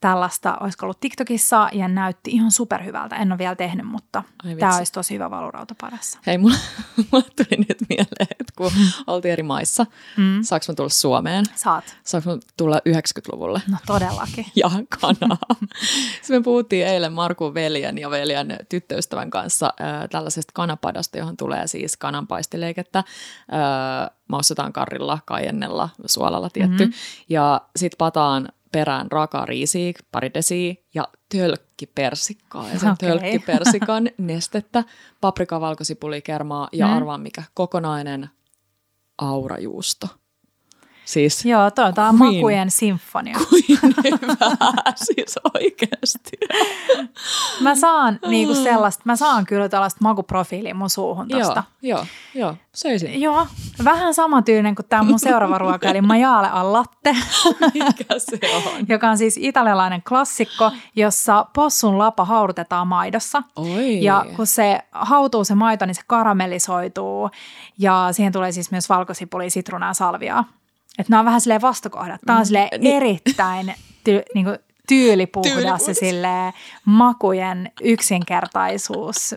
[0.00, 3.16] tällaista, olisiko ollut TikTokissa, ja näytti ihan superhyvältä.
[3.16, 4.22] En ole vielä tehnyt, mutta
[4.60, 6.18] tämä olisi tosi hyvä valurautapadassa.
[6.26, 6.56] Hei, mulla,
[7.12, 8.72] mulla tuli nyt mieleen, että kun
[9.06, 9.86] oltiin eri maissa,
[10.16, 10.42] Mm.
[10.42, 11.44] saanko mä tulla Suomeen?
[11.54, 11.96] Saat.
[12.04, 13.62] Saanko mä tulla 90-luvulle?
[13.70, 14.46] No todellakin.
[14.56, 15.38] Ja kanaa.
[16.22, 21.66] Sitten me puhuttiin eilen Markun veljen ja veljen tyttöystävän kanssa äh, tällaisesta kanapadasta, johon tulee
[21.66, 22.98] siis kananpaistileikettä.
[22.98, 23.04] Äh,
[24.28, 26.84] maustetaan karrilla, kaiennella, suolalla tietty.
[26.86, 26.92] Mm-hmm.
[27.28, 32.68] Ja sitten pataan perään raakaa riisiä, pari desiä ja tölkkipersikkaa.
[32.68, 33.08] Ja sen okay.
[33.08, 34.84] tölkkipersikan nestettä,
[35.20, 36.92] paprika, valkosipuli, kermaa ja Mm.
[36.96, 38.30] arvaa mikä, kokonainen
[39.18, 40.06] aurajuusto.
[41.10, 43.36] Siis Joo, toi on makujen sinfonia.
[43.50, 43.62] kuin
[44.22, 46.30] hyvää, siis oikeasti.
[47.60, 51.64] Mä saan niinku sellaista, mä saan kyllä tällaista makuprofiilia mun suuhun tosta.
[51.82, 53.20] Joo, joo, joo, söisin.
[53.20, 53.46] Joo,
[53.84, 57.16] vähän samantyylinen kuin tämä mun seuraava ruoka, eli maiale al latte,
[57.74, 58.84] Mikä se on?
[58.88, 63.42] joka on siis italialainen klassikko, jossa possun lapa haudutetaan maidossa.
[63.56, 64.02] Oi.
[64.02, 67.30] Ja kun se hautuu se maito, niin se karamellisoituu
[67.78, 70.44] ja siihen tulee siis myös valkosipuli, sitruunaa ja salviaa.
[70.98, 72.20] Että nämä on vähän silleen vastakohdat.
[72.26, 72.96] Tämä on silleen Niin.
[72.96, 73.74] erittäin
[74.04, 75.88] ty, niin kuin tyylipuhdas Tyylipuhdas.
[75.88, 76.52] ja silleen
[76.84, 79.34] makujen yksinkertaisuus.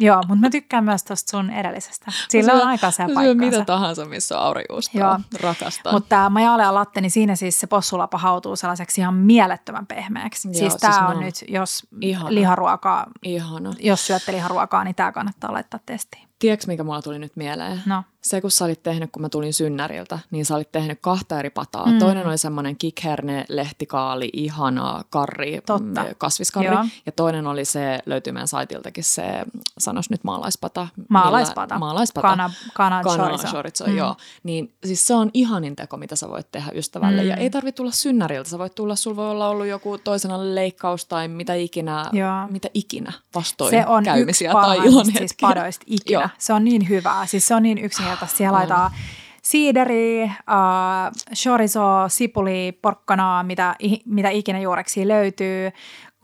[0.00, 2.12] Joo, mutta mä tykkään myös tuosta sun edellisestä.
[2.28, 3.44] Sillä on aika se Syö paikkaansa.
[3.58, 4.54] mitä tahansa, missä on.
[4.94, 5.18] Joo.
[5.40, 5.94] Rakastan.
[5.94, 10.48] Mutta tämä majale latte, niin siinä siis se possulapa hautuu sellaiseksi ihan mielettömän pehmeäksi.
[10.48, 12.34] Joo, siis siis tämä on nyt, jos ihana.
[12.34, 13.72] liharuokaa, Ihana.
[13.80, 16.28] jos syötte liharuokaa, niin tämä kannattaa laittaa testiin.
[16.38, 17.82] Tiedätkö, mikä mulla tuli nyt mieleen?
[17.86, 18.02] No.
[18.24, 21.50] Se, kun sä olit tehnyt, kun mä tulin synnäriltä, niin sä olit tehnyt kahta eri
[21.50, 21.86] pataa.
[21.86, 21.98] Mm.
[21.98, 26.02] Toinen oli semmoinen kikherne, lehtikaali, ihana karri, Totta.
[26.02, 26.70] mm, kasviskarri.
[26.74, 26.84] Joo.
[27.06, 29.22] Ja toinen oli se, löytyy meidän saitiltakin se,
[29.78, 30.88] sanos nyt maalaispata.
[31.08, 31.74] Maalaispata.
[31.74, 32.28] Millä, maalaispata.
[32.28, 33.48] Kana- kana Kana chorizo.
[33.48, 33.96] chorizo, Mm.
[33.96, 34.16] joo.
[34.42, 37.22] Niin siis se on ihanin teko, mitä sä voit tehdä ystävälle.
[37.22, 37.28] Mm.
[37.28, 38.50] Ja ei tarvitse tulla synnäriltä.
[38.50, 42.46] Sä voit tulla, sulla voi olla ollut joku toisena leikkaus tai mitä ikinä, Joo.
[42.50, 45.18] mitä ikinä vastoin Se on yksi käymisiä tai parhaimmista ilonhetkiä.
[45.18, 46.20] siis padoista ikinä.
[46.20, 46.28] Joo.
[46.38, 47.26] Se on niin hyvää.
[47.26, 48.13] Siis se on niin yksinkertaista.
[48.26, 48.90] Siellä laitetaan
[49.42, 50.32] siideri, äh,
[51.34, 55.70] chorizo, sipuli, porkkanaa, mitä, mitä ikinä juureksi löytyy,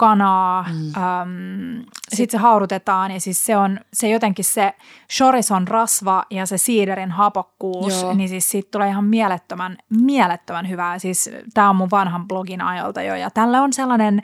[0.01, 1.03] kanaa, mm.
[1.03, 4.75] ähm, sitten se haudutetaan ja siis se on se jotenkin se
[5.13, 8.15] chorizo'n rasva ja se siiderin hapokkuus, Joo.
[8.15, 10.99] niin siis siitä tulee ihan mielettömän, mielettömän hyvää.
[10.99, 14.23] Siis tämä on mun vanhan blogin ajolta jo ja tällä on sellainen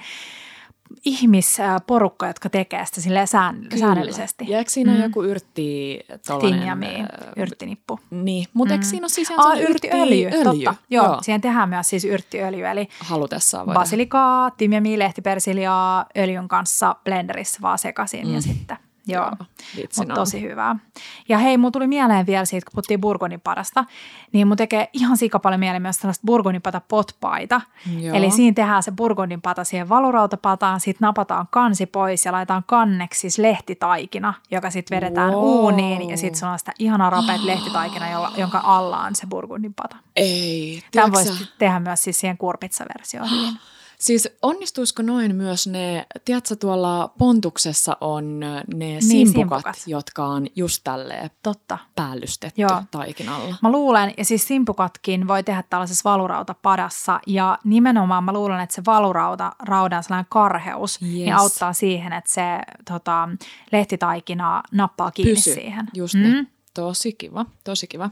[1.05, 4.45] ihmisporukka, jotka tekee sitä silleen sään, säännöllisesti.
[4.49, 4.97] Ja eikö siinä Mm.
[4.99, 5.03] mm.
[5.03, 6.01] joku yrtti...
[6.41, 7.07] Tinjami, äh,
[7.37, 8.01] yrttinippu.
[8.11, 10.65] Niin, mutta eikö siinä ole siis ihan sellainen yrttiöljy, yrttiöljy?
[10.65, 10.75] totta.
[10.91, 11.19] Joo, Joo.
[11.23, 13.83] siihen tehdään myös siis yrttiöljy, eli Halutessaan voidaan.
[13.83, 18.35] basilikaa, timjami, lehtipersiliaa öljyn kanssa blenderissä vaan sekaisin mm.
[18.35, 18.77] ja sitten.
[19.09, 19.31] Joo,
[19.77, 20.15] mutta on.
[20.15, 20.77] tosi hyvää.
[21.29, 23.85] Ja hei, mulla tuli mieleen vielä siitä, kun puhuttiin burgundinpadasta,
[24.33, 27.61] niin mun tekee ihan sika paljon mieleen myös tällaista burgundinpata potpaita.
[28.01, 28.17] Joo.
[28.17, 33.39] Eli siinä tehdään se burgundinpata siihen valurautapataan, sitten napataan kansi pois ja laitetaan kanneksi siis
[33.39, 35.43] lehtitaikina, joka sitten vedetään Wow.
[35.45, 39.97] uuniin ja sitten se on sitä ihanaa rapeat lehtitaikina, jolla, jonka alla on se burgundinpata.
[40.17, 43.29] Ei, Tämän tiedätkö voisi tehdä myös siis siihen kurpitsaversioon.
[44.01, 49.77] Siis onnistuisiko noin myös ne, tiedätkö tuolla Pontuksessa on ne Niin, simpukat, simpukat.
[49.87, 51.79] jotka on just tälleen Totta.
[51.97, 52.83] päällystetty Joo.
[52.91, 53.55] taikinalla.
[53.63, 58.83] Mä luulen, ja siis simpukatkin voi tehdä tällaisessa valurautapadassa, ja nimenomaan mä luulen, että se
[58.87, 61.13] valurauta, raudan sellainen karheus, yes.
[61.13, 61.41] niin Yes.
[61.41, 62.43] auttaa siihen, että se
[62.89, 63.29] tota,
[63.73, 65.87] lehtitaikina nappaa kiinni Pysy, siihen.
[65.95, 66.21] just mm.
[66.23, 66.47] ne.
[66.75, 68.11] Tosi kiva, tosi kiva.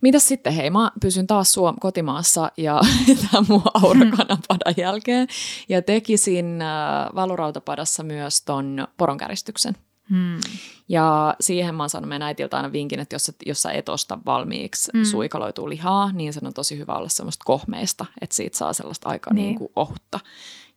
[0.00, 2.80] Mitäs sitten, hei, mä pysyn taas Suom kotimaassa ja
[3.30, 5.28] tämän mun aurakanapadan jälkeen
[5.68, 6.68] ja tekisin äh,
[7.14, 9.74] valurautapadassa myös ton poronkäristyksen.
[10.10, 10.40] Hmm.
[10.88, 13.88] Ja siihen mä oon saanut meidän äitiltä aina vinkin, että jos, sä- jos sä et
[13.88, 14.98] osta valmiiksi Mm.
[14.98, 15.04] mm.
[15.04, 19.30] suikaloituu lihaa, niin sen on tosi hyvä olla semmoista kohmeista, että siitä saa sellaista aika
[19.32, 19.44] Niin.
[19.46, 19.58] niin.
[19.58, 20.20] niin ohutta.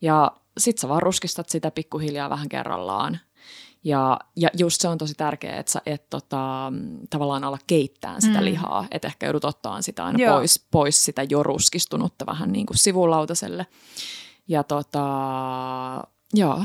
[0.02, 3.20] Ja sit sä vaan ruskistat sitä pikkuhiljaa vähän kerrallaan.
[3.84, 8.20] Ja, ja just se on tosi tärkeää, että sä et tota, mm, tavallaan ala keittää
[8.20, 8.40] sitä Mm.
[8.40, 8.46] mm.
[8.46, 10.38] lihaa, että ehkä joudut ottaa sitä aina Joo.
[10.38, 13.66] pois, pois sitä jo ruskistunutta vähän niin kuin sivulautaselle.
[14.48, 15.02] Ja tota,
[16.34, 16.64] joo,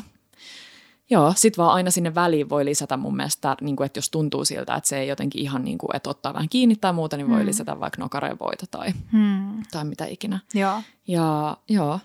[1.10, 4.44] Joo, sit vaan aina sinne väliin voi lisätä mun mielestä, niin kuin, että jos tuntuu
[4.44, 7.28] siltä, että se ei jotenkin ihan niin kuin, että ottaa vähän kiinni tai muuta, niin
[7.30, 7.46] voi Mm.
[7.46, 9.62] lisätä vaikka nokarevoita tai, Hmm.
[9.72, 10.40] tai mitä ikinä.
[10.54, 10.82] Joo.
[11.08, 11.98] Ja joo,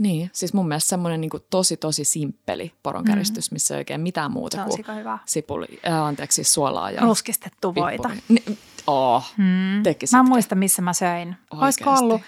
[0.00, 0.30] niin.
[0.32, 4.82] Siis mun mielestä semmoinen niin tosi tosi simppeli poronkäristys, missä ei oikein mitään muuta Se
[4.82, 5.18] kuin hyvä.
[5.26, 8.10] sipuli, äh, anteeksi, siis suolaa ja Ruskistettu voita.
[8.28, 8.42] Ni,
[8.86, 9.82] oh, Hmm.
[9.82, 10.16] Tekisitkö?
[10.16, 11.36] Mä en muista, missä mä söin.
[11.50, 12.04] Olisiko Oikeasti?
[12.04, 12.22] ollut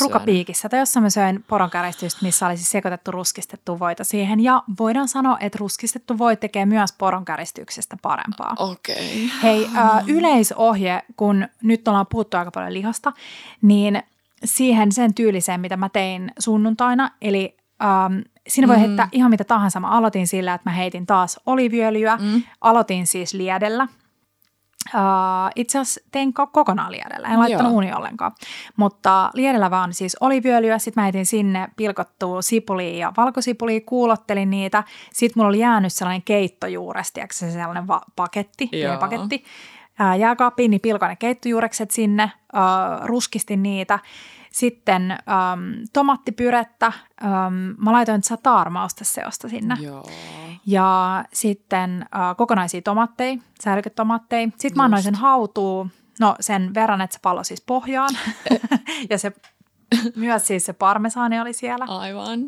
[0.00, 4.40] rukapiikissä tai jossain mä söin poronkäristystä, missä olisi sekoitettu ruskistettu voita siihen.
[4.40, 8.54] Ja voidaan sanoa, että ruskistettu voi tekee myös poronkäristyksestä parempaa.
[8.58, 9.26] Okei.
[9.26, 9.38] Okay.
[9.42, 13.12] Hei, äh, yleisohje, kun nyt ollaan puhuttu aika paljon lihasta,
[13.62, 14.02] niin
[14.44, 18.18] siihen sen tyyliseen, mitä mä tein sunnuntaina, eli ähm,
[18.48, 18.80] siinä voi Mm.
[18.80, 19.80] heittää ihan mitä tahansa.
[19.80, 22.42] Mä aloitin sillä, että mä heitin taas oliviöljyä, Mm.
[22.60, 23.88] aloitin siis liedellä.
[24.94, 25.00] Uh,
[25.56, 28.32] itse asiassa tein ko- kokonaan liedellä, en laittanut uuni ollenkaan.
[28.76, 34.84] Mutta liedellä vaan siis oliviöljyä, sitten mä heitin sinne pilkottua sipulia ja valkosipulia, kuulottelin niitä.
[35.12, 38.70] Sitten mulla oli jäänyt sellainen keittojuuresti, se sellainen va- paketti,
[39.00, 39.44] paketti.
[39.98, 42.32] Ää, jääkaappiin, niin pilkoin ne keittojuurekset sinne,
[43.04, 43.98] ruskistin niitä.
[44.52, 45.18] Sitten äm,
[45.92, 49.76] tomaattipyrettä, äm, mä laitoin satarmausteseosta sinne.
[49.80, 50.06] Joo.
[50.66, 54.48] Ja sitten äh, kokonaisia tomaatteja, säilyketomaatteja.
[54.48, 55.88] Sitten mä annoin sen hautuu
[56.18, 58.10] No sen verran, että se pallo siis pohjaan
[59.10, 59.32] ja se,
[60.16, 61.84] myös siis se parmesaani oli siellä.
[61.88, 62.40] Aivan.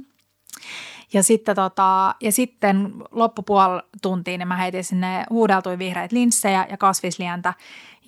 [1.12, 6.76] Ja sitten, tota, ja sitten loppupuoli tuntia niin mä heitin sinne huudeltui vihreitä linssejä ja
[6.76, 7.54] kasvislientä.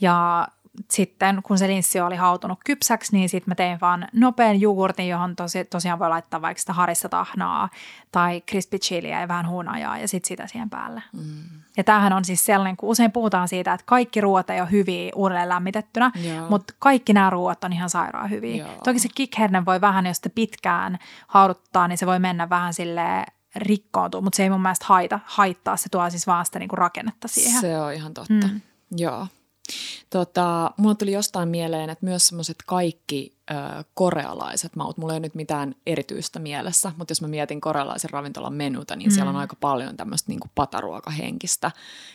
[0.00, 0.48] Ja
[0.90, 5.36] sitten kun se linssi oli hautunut kypsäksi, niin sitten mä tein vaan nopean jogurtin, johon
[5.36, 7.68] tosi, tosiaan voi laittaa vaikka sitä harissa tahnaa
[8.12, 11.02] tai crispy chiliä ja vähän hunajaa ja sitten sitä siihen päälle.
[11.12, 11.62] Mm.
[11.76, 15.12] Ja tämähän on siis sellainen, kun usein puhutaan siitä, että kaikki ruoat ei ole hyviä
[15.14, 16.50] uudelleen lämmitettynä, Joo.
[16.50, 18.56] mutta kaikki nämä ruoat on ihan sairaan hyviä.
[18.56, 18.80] Joo.
[18.84, 23.24] Toki se kikherne voi vähän, jos sitä pitkään hauduttaa, niin se voi mennä vähän sille
[23.56, 27.28] rikkoontua, mutta se ei mun mielestä haita, haittaa, se tuo siis vaan sitä niinku rakennetta
[27.28, 27.60] siihen.
[27.60, 28.60] Se on ihan totta, mm.
[28.96, 29.26] joo.
[30.10, 33.54] Tota, mulla tuli jostain mieleen, että myös semmoiset kaikki ö,
[33.94, 38.96] korealaiset maut, mulla ei nyt mitään erityistä mielessä, mutta jos mä mietin korealaisen ravintolan menuta,
[38.96, 39.14] niin mm.
[39.14, 39.40] siellä on mm.
[39.40, 41.70] aika paljon tämmöistä niin pataruokahenkistä.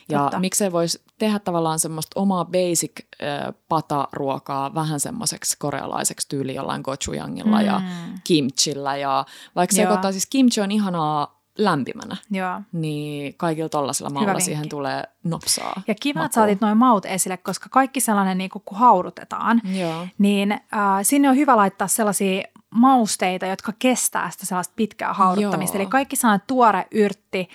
[0.09, 0.39] Ja Totta.
[0.39, 7.59] miksei voisi tehdä tavallaan semmoista omaa basic ö, pataruokaa vähän semmoiseksi korealaiseksi tyyli jollain gochujangilla
[7.59, 7.65] mm.
[7.65, 7.81] ja
[8.23, 8.97] kimchillä.
[8.97, 9.25] Ja
[9.55, 12.17] vaikka se siis kimchi on ihanaa lämpimänä.
[12.31, 12.61] Joo.
[12.71, 15.81] Niin kaikilla tollaisella maulla siihen tulee nopsaa.
[15.87, 20.07] Ja kiva, että saatit noin maut esille, koska kaikki sellainen, niin kun haudutetaan, Joo.
[20.17, 20.59] niin äh,
[21.01, 25.77] sinne on hyvä laittaa sellaisia mausteita, jotka kestää sitä sellaista pitkää hauduttamista.
[25.77, 25.81] Joo.
[25.81, 27.49] Eli kaikki sellainen tuore yrtti,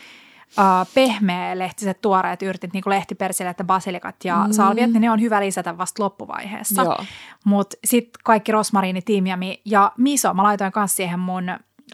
[0.58, 4.52] Uh, pehmeä lehtiset tuoreet yrtit, niin kuin lehtipersilet ja basilikat ja mm.
[4.52, 6.96] salviat, niin ne on hyvä lisätä vasta loppuvaiheessa.
[7.44, 11.44] Mutta sitten kaikki rosmariini, tiimiami ja miso, mä laitoin myös siihen mun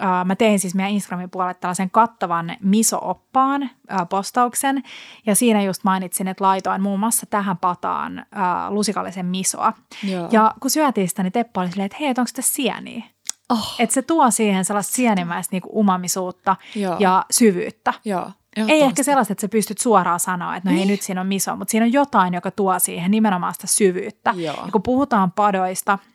[0.00, 4.82] Uh, mä tein siis meidän Instagramin puolelle tällaisen kattavan miso-oppaan uh, postauksen
[5.26, 9.72] ja siinä just mainitsin, että laitoin muun muassa tähän pataan uh, lusikallisen misoa.
[10.04, 10.28] Joo.
[10.32, 13.02] Ja kun syötiin sitä, niin Teppo oli silleen, että hei, onko tässä sieniä?
[13.48, 13.74] Oh.
[13.78, 16.96] Että se tuo siihen sellaista sienimäistä niinku umamisuutta Joo.
[16.98, 17.94] ja syvyyttä.
[18.04, 18.30] Joo.
[18.56, 20.80] Ei ehkä sellaista, että sä pystyt suoraan sanoa, että no niin.
[20.80, 24.34] ei nyt siinä on miso, mutta siinä on jotain, joka tuo siihen nimenomaan sitä syvyyttä.
[24.36, 24.56] Joo.
[24.66, 25.98] Ja kun puhutaan padoista–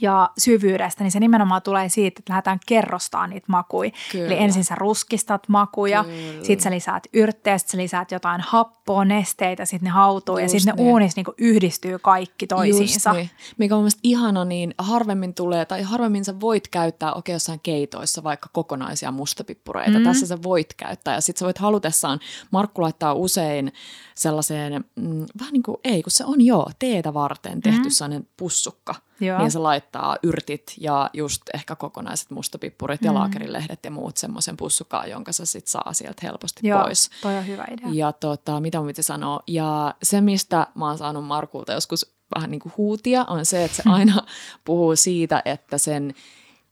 [0.00, 3.90] ja syvyydestä, niin se nimenomaan tulee siitä, että lähdetään kerrostaa niitä makuja.
[4.12, 4.26] Kyllä.
[4.26, 6.04] Eli ensin sä ruskistat makuja,
[6.42, 10.60] sitten sä lisäät yrttejä, sitten sä lisäät jotain happoa, nesteitä, sitten ne hautuu Just ja
[10.60, 10.86] sitten niin.
[10.86, 13.10] ne uunissa niin yhdistyy kaikki toisiinsa.
[13.10, 13.30] Just niin.
[13.58, 17.60] Mikä on mielestäni ihana, niin harvemmin tulee, tai harvemmin sä voit käyttää okei okay, jossain
[17.62, 19.98] keitoissa vaikka kokonaisia mustapippureita.
[19.98, 20.04] Mm.
[20.04, 22.20] Tässä sä voit käyttää ja sitten sä voit halutessaan,
[22.50, 23.72] Markku laittaa usein
[24.14, 27.90] sellaiseen, mm, vähän niin kuin, ei kun se on joo, teetä varten tehty mm.
[27.90, 28.94] sellainen pussukka.
[29.20, 29.38] Joo.
[29.38, 33.06] Niin se laittaa yrtit ja just ehkä kokonaiset mustapippurit mm.
[33.06, 37.10] ja laakerilehdet ja muut semmoisen pussukkaan, jonka se sitten saa sieltä helposti Joo, pois.
[37.22, 37.88] toi on hyvä idea.
[37.92, 42.60] Ja tota, mitä mä sanoa, ja se mistä mä oon saanut Markulta joskus vähän niin
[42.60, 44.22] kuin huutia, on se, että se aina
[44.64, 46.14] puhuu siitä, että sen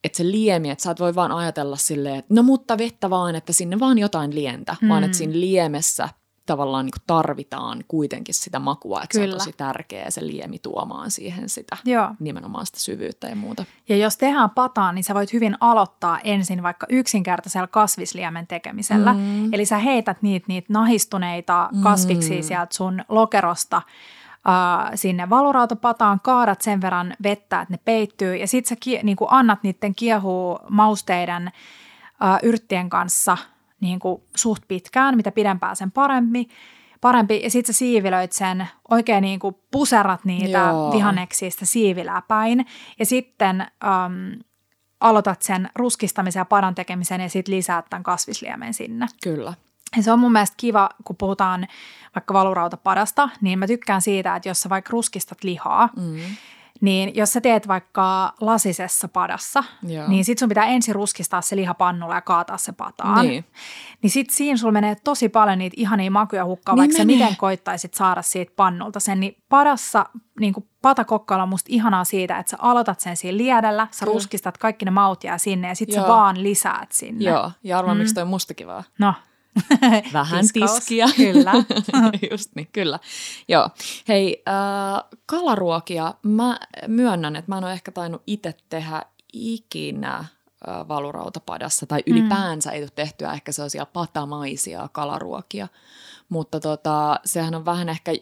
[0.04, 3.34] että se liemi, että sä et voi vaan ajatella silleen, että no mutta vettä vaan,
[3.34, 4.88] että sinne vaan jotain lientä, mm.
[4.88, 6.08] vaan että siinä liemessä
[6.46, 9.26] tavallaan niin tarvitaan kuitenkin sitä makua, että Kyllä.
[9.26, 12.08] se on tosi tärkeää se liemi tuomaan siihen sitä Joo.
[12.18, 13.64] nimenomaan sitä syvyyttä ja muuta.
[13.88, 19.12] Ja jos tehdään pataan, niin sä voit hyvin aloittaa ensin vaikka yksinkertaisella kasvisliemen tekemisellä.
[19.12, 19.54] Mm.
[19.54, 22.42] Eli sä heität niitä, niitä nahistuneita kasviksia mm.
[22.42, 23.82] sieltä sun lokerosta
[24.48, 29.16] Uh, sinne valurautapataan, kaadat sen verran vettä, että ne peittyy ja sitten sä kie, niin
[29.28, 31.52] annat niiden kiehuu mausteiden
[32.22, 33.36] uh, yrttien kanssa–
[33.82, 36.48] niin kuin suht pitkään, mitä pidempään sen parempi.
[37.00, 37.40] parempi.
[37.42, 40.92] Ja sitten sä siivilöit sen, oikein niin kuin puserat niitä Joo.
[40.92, 42.66] vihanneksista siivilää päin.
[42.98, 44.40] Ja sitten um,
[45.00, 49.06] aloitat sen ruskistamisen ja padan tekemisen ja sitten lisäät tämän kasvisliemen sinne.
[49.22, 49.54] Kyllä.
[49.96, 51.66] Ja se on mun mielestä kiva, kun puhutaan
[52.14, 56.20] vaikka valurautapadasta, niin mä tykkään siitä, että jos sä vaikka ruskistat lihaa, mm
[56.80, 60.08] niin jos sä teet vaikka lasisessa padassa, Joo.
[60.08, 63.26] niin sit sun pitää ensin ruskistaa se liha pannulla ja kaataa se pataan.
[63.26, 63.44] Niin,
[64.02, 67.16] niin sit siinä sulla menee tosi paljon niitä ihania makuja hukkaan, niin vaikka menee.
[67.16, 69.20] sä miten koittaisit saada siitä pannulta sen.
[69.20, 70.06] Niin padassa
[70.40, 74.14] niin kuin patakokkailla on musta ihanaa siitä, että sä aloitat sen siinä liedellä, sä Kyllä.
[74.14, 76.02] ruskistat kaikki ne maut jää sinne ja sit Joo.
[76.02, 77.24] sä vaan lisäät sinne.
[77.24, 77.98] Joo, ja arvaa mm.
[77.98, 78.84] miksi toi on musta kivaa.
[78.98, 79.14] No,
[80.12, 80.74] Vähän Tiskaus.
[80.74, 81.06] tiskiä.
[81.16, 81.52] Kyllä.
[82.30, 82.98] Just niin, kyllä.
[83.48, 83.70] Joo.
[84.08, 86.14] Hei, äh, kalaruokia.
[86.22, 90.28] Mä myönnän, että mä en ole ehkä tainnut itse tehdä ikinä äh,
[90.88, 92.12] valurautapadassa tai mm.
[92.12, 92.74] ylipäänsä mm.
[92.74, 95.68] ei tule tehtyä ehkä sellaisia patamaisia kalaruokia.
[96.28, 98.12] Mutta tota, sehän on vähän ehkä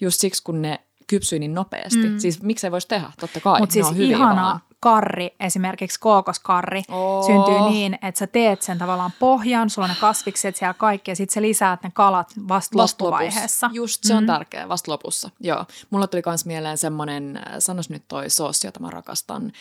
[0.00, 2.08] just siksi, kun ne kypsyy niin nopeasti.
[2.08, 2.18] Mm.
[2.18, 3.60] Siis miksei voisi tehdä, totta kai.
[3.60, 7.26] Mutta siis ihana, karri, esimerkiksi kookoskarri, oh.
[7.26, 11.16] syntyy niin, että sä teet sen tavallaan pohjan, sulla on ne kasvikset siellä kaikki ja
[11.16, 13.70] sitten sä lisäät ne kalat vasta, vasta loppuvaiheessa.
[13.72, 14.26] Just, se on mm.
[14.26, 15.30] tärkeä, vasta lopussa.
[15.40, 15.64] Joo.
[15.90, 19.52] Mulla tuli myös mieleen semmoinen, äh, sanos nyt toi soosi, jota mä rakastan,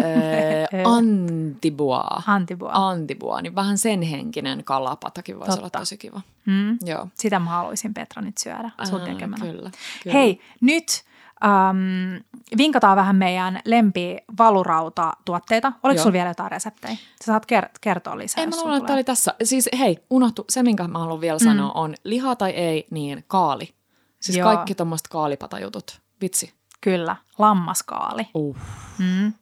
[0.00, 2.22] äh, antibua.
[2.26, 2.70] Antibua.
[2.72, 5.60] Antibua, niin vähän sen henkinen kalapatakin voisi Totta.
[5.60, 6.20] olla tosi kiva.
[6.46, 6.78] Mm.
[6.84, 7.08] Joo.
[7.14, 9.00] Sitä mä haluaisin Petra nyt syödä sun.
[9.00, 9.70] Kyllä, kyllä.
[10.12, 11.04] Hei, nyt
[11.44, 12.22] Ähm,
[12.58, 15.72] vinkataan vähän meidän lempi valurauta-tuotteita.
[15.82, 16.02] Oliko Joo.
[16.02, 16.94] sulla vielä jotain reseptejä?
[16.94, 19.34] Sä saat ker- kertoa lisää, Ei, jos mä luulen, että oli tässä.
[19.44, 20.44] Siis hei, unohtu.
[20.48, 23.74] Se, minkä mä haluan vielä sanoa, on liha tai ei, niin kaali.
[24.20, 24.48] Siis Joo.
[24.54, 26.00] kaikki tuommoiset kaalipatajutut.
[26.20, 26.54] Vitsi.
[26.80, 28.28] Kyllä, lammaskaali.
[28.34, 28.56] Uh.
[28.98, 29.32] Mm.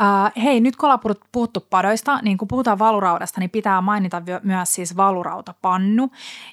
[0.00, 4.22] Uh, hei, nyt kun ollaan puhut- puhuttu padoista, niin kun puhutaan valuraudasta, niin pitää mainita
[4.42, 6.10] myös siis valurautapannu.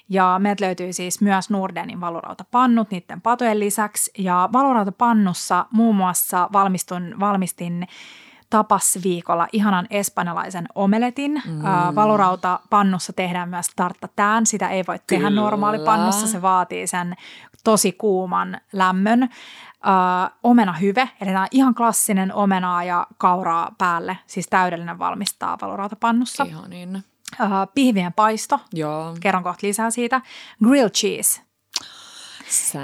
[0.08, 4.10] Ja meiltä löytyy siis myös Nordenin valurautapannut niiden patojen lisäksi.
[4.18, 7.86] Ja valurautapannussa muun muassa valmistun, valmistin
[8.50, 11.42] tapasviikolla ihanan espanjalaisen omeletin.
[11.46, 11.58] Mm.
[11.58, 14.46] Uh, valurautapannussa tehdään myös tarttatään.
[14.46, 15.40] Sitä ei voi tehdä Kyllä.
[15.40, 16.26] normaalipannussa.
[16.26, 17.14] Se vaatii sen
[17.64, 19.22] tosi kuuman lämmön.
[19.22, 26.44] Uh, omenahyve, eli tämä on ihan klassinen omenaa ja kauraa päälle, siis täydellinen valmistaa valurautapannussa.
[26.44, 27.04] Ihan niin.
[27.40, 29.16] Uh, pihvien paisto, Joo.
[29.20, 30.20] kerron kohta lisää siitä.
[30.64, 31.40] Grilled cheese.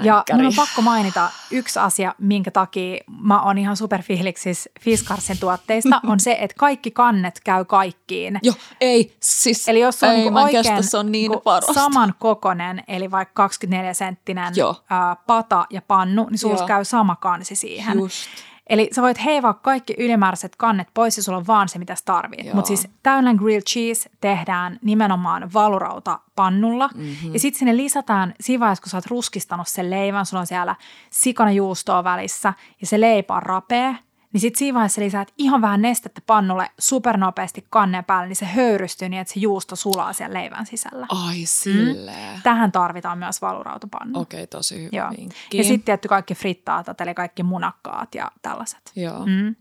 [0.01, 6.01] Ja mun on pakko mainita yksi asia, minkä takia mä oon ihan superfiiliksis Fiskarsin tuotteista,
[6.07, 8.39] on se, että kaikki kannet käy kaikkiin.
[8.43, 12.13] Joo, ei, siis Eli jos on ei, niinku oikein kestä, se on niin niinku saman
[12.19, 14.53] kokonen, eli vaikka 24 senttinen
[14.89, 16.67] ää, pata ja pannu, niin Joo.
[16.67, 17.97] käy sama kansi siihen.
[17.97, 18.29] Just.
[18.71, 22.01] Eli sä voit heivaa kaikki ylimääräiset kannet pois ja sulla on vaan se, mitä sä
[22.05, 22.53] tarvit.
[22.53, 26.87] Mutta siis täydellinen grilled cheese tehdään nimenomaan valurauta pannulla.
[26.87, 27.03] Mhm.
[27.03, 27.33] Mm-hmm.
[27.33, 30.75] Ja sitten sinne lisätään siinä kun sä oot ruskistanut sen leivän, sulla on siellä
[31.09, 33.95] sikana juustoa välissä ja se leipä on rapea.
[34.33, 39.09] Niin sitten siinä vaiheessa lisäät ihan vähän nestettä pannulle supernopeasti kannen päälle, niin se höyrystyy
[39.09, 41.05] niin, että se juusto sulaa siellä leivän sisällä.
[41.09, 42.35] Ai silleen.
[42.35, 42.41] Mm.
[42.41, 44.19] Tähän tarvitaan myös valurautapannu.
[44.19, 45.09] Okei, okay, tosi hyvä Joo.
[45.17, 45.57] vinkki.
[45.57, 48.91] Ja sitten tietty kaikki frittaatat, eli kaikki munakkaat ja tällaiset.
[48.95, 49.25] Joo.
[49.25, 49.55] Mm.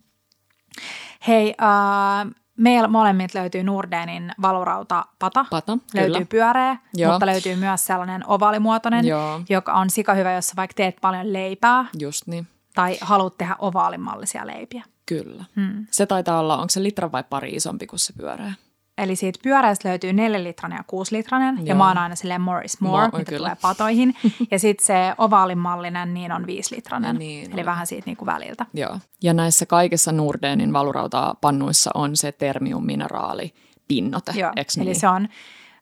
[1.29, 5.45] Hei, äh, meillä molemmilta löytyy Nordenin valurautapata.
[5.51, 6.27] Pata, löytyy kyllä.
[6.27, 7.13] pyöreä, Joo.
[7.13, 9.41] mutta löytyy myös sellainen ovaalimuotoinen, Joo.
[9.49, 12.47] joka on sika hyvä, jos vaikka teet paljon leipää Just niin.
[12.75, 14.85] Tai haluat tehdä ovaalimallisia leipiä.
[15.07, 15.45] Kyllä.
[15.55, 15.87] Mm.
[15.91, 18.53] Se taitaa olla, onko se litra vai pari isompi kuin se pyöreä?
[18.99, 22.65] Eli siitä pyöreästä löytyy 4 litranen ja 6 litranen, ja mä oon aina silleen more
[22.65, 23.39] is more, Mo- mitä kyllä.
[23.39, 24.15] tulee patoihin.
[24.51, 27.67] ja sitten se ovaalimallinen, niin on 5 litranen, Niin eli on.
[27.67, 28.67] vähän siitä niinku väliltä.
[28.75, 28.99] Joo.
[29.23, 33.55] Ja näissä kaikissa Nordenin valurautapannuissa on se termiummineraali
[33.89, 35.01] pinnote, Joo, eks eli niin?
[35.01, 35.29] se on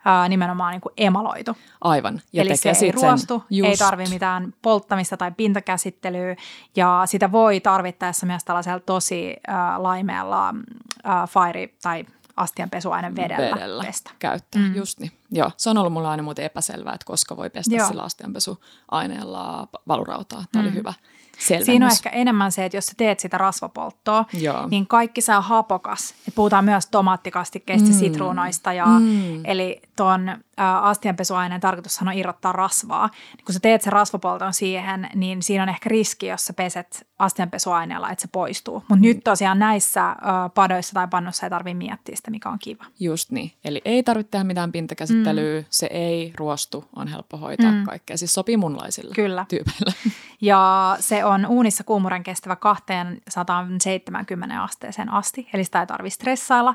[0.07, 1.57] äh, nimenomaan niinku emaloitu.
[1.81, 2.21] Aivan.
[2.33, 6.37] Ja Eli se ei ruostu, sen, ei tarvi mitään polttamista tai pintakäsittelyä
[6.77, 12.05] ja sitä voi tarvittaessa myös tällaisella tosi äh, laimealla äh, fire- tai
[12.37, 14.11] astianpesuaineen vedellä, vedellä pestä.
[14.19, 14.63] käyttää.
[14.63, 14.75] Mm.
[14.75, 15.13] Just niin.
[15.31, 17.89] Joo, se on ollut mulle aina muuten epäselvää, että koska voi pestä Joo.
[17.89, 20.45] sillä astianpesuaineella valurautaa.
[20.53, 20.69] Tämä mm.
[20.69, 20.95] oli hyvä
[21.39, 21.67] selvennys.
[21.67, 24.69] Siinä on ehkä enemmän se, että jos sä teet sitä rasvapolttoa, Joo.
[24.69, 26.15] niin kaikki saa hapokas.
[26.29, 27.95] Et puhutaan myös tomaattikastikkeista, mm.
[27.95, 28.73] sitruunoista.
[28.73, 29.41] Ja, Mm.
[29.45, 30.39] Eli tuon
[30.83, 33.11] astianpesuaineen tarkoitushan on irrottaa rasvaa.
[33.37, 37.07] Niin kun sä teet sen rasvapolton siihen, niin siinä on ehkä riski, jos sä peset
[37.19, 38.75] astianpesuaineella, että se poistuu.
[38.75, 40.17] Mutta nyt tosiaan näissä ä,
[40.55, 42.85] padoissa tai pannussa ei tarvitse miettiä sitä, mikä on kiva.
[43.01, 43.53] Just niin.
[43.65, 45.65] Eli ei tarvitse tehdä mitään pintakäsittelyä, mm.
[45.71, 47.85] se ei ruostu, on helppo hoitaa mm.
[47.85, 48.17] kaikkea.
[48.17, 49.47] Siis sopii munlaisille Kyllä.
[49.49, 49.95] tyypeille.
[50.41, 56.75] Ja se on uunissa kuumuuden kestävä 270 asteeseen asti, eli sitä ei tarvitse stressailla.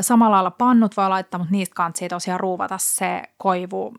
[0.00, 3.94] Samalla lailla pannut voi laittaa, mutta niistä kannattaa tosiaan ruuvata se koivu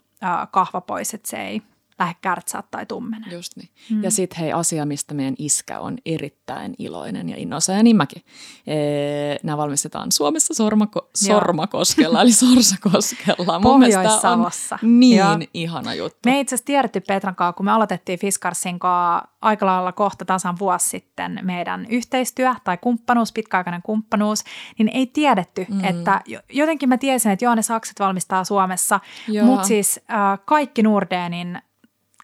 [0.51, 1.61] kahva pois, että se ei
[1.99, 3.27] lähde kärtsää tai tummene.
[3.31, 3.69] Just niin.
[3.91, 4.03] Mm.
[4.03, 8.23] Ja sitten hei, asia, mistä meidän iskä on erittäin iloinen ja innoissa, ja niin mäkin.
[8.67, 11.09] Ee, nämä valmistetaan Suomessa Sormako-.
[11.15, 13.59] Sormakoskella, eli Sorsakoskella.
[13.59, 14.79] Pohjois-Savossa.
[14.81, 15.37] niin Joo.
[15.53, 16.19] ihana juttu.
[16.25, 20.59] Me itse asiassa tiedetty Petran kanssa, kun me aloitettiin Fiskarsin kanssa aika lailla kohta tasan
[20.59, 24.43] vuosi sitten meidän yhteistyö tai kumppanuus, pitkäaikainen kumppanuus,
[24.77, 25.83] niin ei tiedetty, mm.
[25.83, 28.99] että jo- jotenkin mä tiesin, että joo ne sakset valmistaa Suomessa,
[29.43, 31.61] mutta siis äh, kaikki Nordenin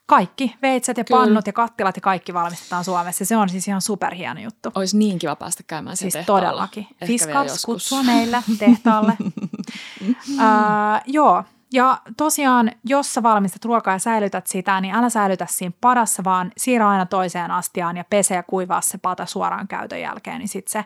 [0.06, 1.20] kaikki veitset ja Kyllä.
[1.20, 3.26] pannut ja kattilat ja kaikki valmistetaan Suomessa.
[3.26, 4.72] Se on siis ihan superhieno juttu.
[4.76, 6.42] Olisi niin kiva päästä käymään Siis tehtaalla.
[6.42, 6.88] todellakin.
[7.02, 7.66] Ehkä joskus.
[7.66, 9.18] kutsua meille tehtaalle.
[10.40, 11.44] Ää, joo,
[11.74, 16.52] ja tosiaan, jos sä valmistat ruokaa ja säilytät sitä, niin älä säilytä siinä padassa, vaan
[16.58, 20.72] siirrä aina toiseen astiaan ja pese ja kuivaa se pata suoraan käytön jälkeen, niin sitten
[20.72, 20.80] se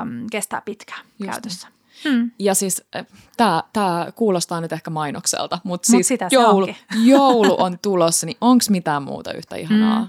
[0.00, 1.30] äm, kestää pitkään niin.
[1.30, 1.68] käytössä.
[2.04, 2.30] Hmm.
[2.38, 2.84] Ja siis
[3.36, 6.68] tämä tää kuulostaa nyt ehkä mainokselta, mutta Mut siis sitä joulu,
[7.04, 10.00] joulu on tulossa, niin onko mitään muuta yhtä ihanaa?
[10.00, 10.08] Mm.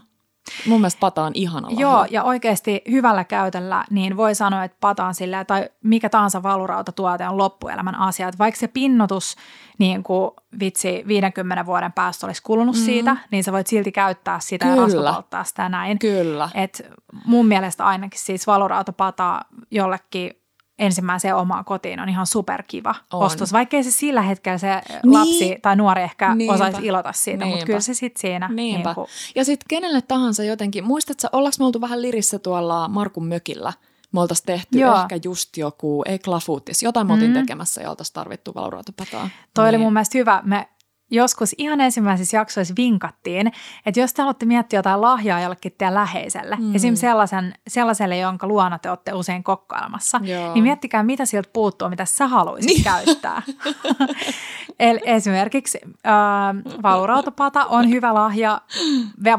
[0.68, 1.82] Mun mielestä pata on ihana lahja.
[1.82, 7.28] Joo, ja oikeasti hyvällä käytöllä, niin voi sanoa, että pataan sillä tai mikä tahansa valurautatuote
[7.28, 8.28] on loppuelämän asia.
[8.28, 9.36] Että vaikka se pinnotus,
[9.78, 12.82] niin kuin vitsi 50 vuoden päästä olisi kulunut mm.
[12.82, 14.78] siitä, niin sä voit silti käyttää sitä Kyllä.
[14.78, 16.00] ja rasvapolttaa sitä näin.
[16.00, 16.50] Kyllä.
[16.54, 16.82] Et
[17.26, 19.40] mun mielestä ainakin siis valurautapata
[19.72, 20.39] jollekin
[20.80, 23.24] ensimmäiseen omaan kotiin on ihan superkiva On.
[23.26, 23.54] ostos.
[23.54, 24.68] Vaikkei se sillä hetkellä se
[25.04, 25.14] Niin.
[25.14, 26.54] lapsi tai nuori ehkä Niinpä.
[26.54, 28.48] osaisi ilota siitä, mutta kyllä se sitten siinä.
[28.54, 28.90] Niinpä.
[28.90, 33.26] Niin kuin, Ja sitten kenelle tahansa jotenkin, muistatko, ollaanko me oltu vähän lirissä tuolla Markun
[33.28, 33.74] mökillä?
[34.12, 35.02] Me oltaisiin tehty Joo.
[35.02, 37.34] ehkä just joku, ei klafuuttis, jotain me Mm.
[37.34, 39.30] tekemässä ja oltaisiin tarvittu valuraatopataa.
[39.54, 39.82] toi oli Niin.
[39.82, 40.42] mun mielestä hyvä.
[40.46, 40.70] Me
[41.12, 43.52] joskus ihan ensimmäisissä jaksoissa vinkattiin,
[43.86, 46.76] että jos te haluatte miettiä jotain lahjaa jollekin teidän läheiselle, Mm.
[46.76, 50.54] esimerkiksi sellaisen, sellaiselle, jonka luona te olette usein kokkailemassa, Joo.
[50.54, 52.84] niin miettikää, mitä sieltä puuttuu, mitä sä haluaisit niin.
[52.84, 53.42] käyttää.
[54.80, 58.62] Eli esimerkiksi äh, valurautapata on hyvä lahja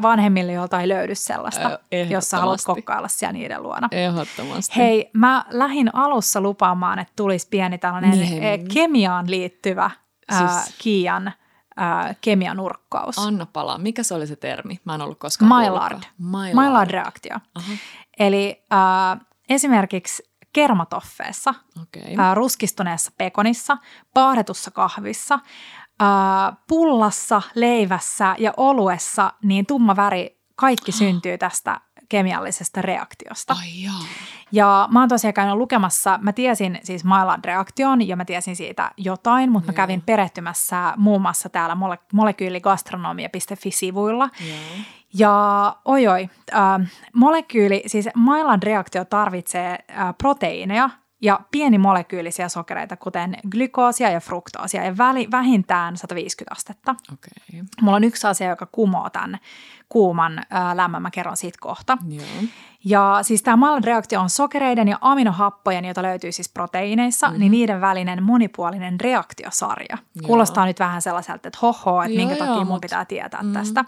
[0.03, 1.79] vanhemmille, jolta ei löydy sellaista,
[2.11, 3.89] jos sä haluat kokkailla siellä niiden luona.
[3.91, 4.77] Ehdottomasti.
[4.77, 8.43] Hei, mä lähdin alussa lupaamaan, että tulisi pieni tällainen Niin.
[8.43, 9.91] eh, kemiaan liittyvä
[10.39, 11.33] Siis- Kiian
[11.81, 13.19] ää, kemianurkkaus.
[13.19, 13.79] Anna palaa.
[13.79, 14.81] Mikä se oli se termi?
[14.85, 15.89] Mä en ollut koskaan Maillard.
[15.93, 16.15] kuullutkaan.
[16.19, 16.55] Maillard.
[16.55, 17.37] Maillard-reaktio.
[17.55, 17.73] Aha,
[18.19, 19.17] Eli ää,
[19.49, 22.15] esimerkiksi kermatoffeessa, okei.
[22.19, 23.77] ää, ruskistuneessa pekonissa,
[24.15, 25.39] paahdetussa kahvissa,
[26.01, 31.81] ää, pullassa, leivässä ja oluessa, niin tumma väri, kaikki syntyy tästä
[32.11, 33.57] kemiallisesta reaktiosta.
[33.61, 34.01] Ai jaa.
[34.53, 39.53] Ja mä oon tosiaan käynyt lukemassa, mä tiesin siis Maillard-reaktion ja mä tiesin siitä jotain,
[39.53, 39.77] mutta mä Joo.
[39.77, 44.29] kävin perehtymässä muun muassa täällä mole- molekyyligastronomia.fi-sivuilla.
[44.49, 44.59] Joo.
[45.15, 46.81] Ja oi oi, äh,
[47.15, 50.91] molekyyli, siis Maillard-reaktio tarvitsee äh, proteiineja
[51.21, 56.95] ja pienimolekyylisiä sokereita, kuten glykoosia ja fruktoosia, ja väli, vähintään 150 astetta.
[57.13, 57.63] Okei.
[57.81, 59.39] Mulla on yksi asia, joka kumoo tämän
[59.89, 61.99] kuuman äh, lämmön, mä kerron siitä kohta.
[62.09, 62.25] Joo.
[62.85, 67.41] Ja siis tämä Maillard-reaktio on sokereiden ja aminohappojen, joita löytyy siis proteiineissa, mm-hmm.
[67.41, 69.99] niin niiden välinen monipuolinen reaktiosarja.
[70.15, 70.27] Joo.
[70.27, 73.43] Kuulostaa nyt vähän sellaiselta, että hoho, että Joo, minkä joo, takia mun mut- pitää tietää
[73.43, 73.49] mm.
[73.49, 73.53] mm.
[73.53, 73.85] tästä.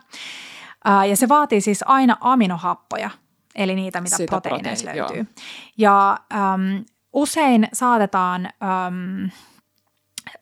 [0.89, 3.11] Uh, ja se vaatii siis aina aminohappoja,
[3.55, 5.35] eli niitä, mitä Sitä proteiineissa proteiini, löytyy.
[5.76, 8.48] Ja um, usein saatetaan
[8.88, 9.30] um,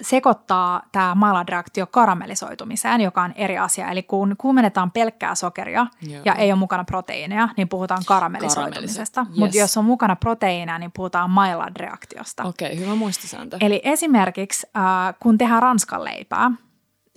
[0.02, 3.90] sekoittaa tämä Maillard-reaktio karamellisoitumiseen, joka on eri asia.
[3.90, 6.22] Eli kun kuumennetaan pelkkää sokeria Joo.
[6.24, 9.20] ja ei ole mukana proteiineja, niin puhutaan karamellisoitumisesta.
[9.20, 9.62] Karamelliso- Mutta yes.
[9.62, 12.44] jos on mukana proteiineja, niin puhutaan Maillard-reaktiosta.
[12.44, 13.56] Okei, hyvä muistisääntö.
[13.60, 14.82] Eli esimerkiksi äh,
[15.22, 16.50] kun tehdään ranskan leipää,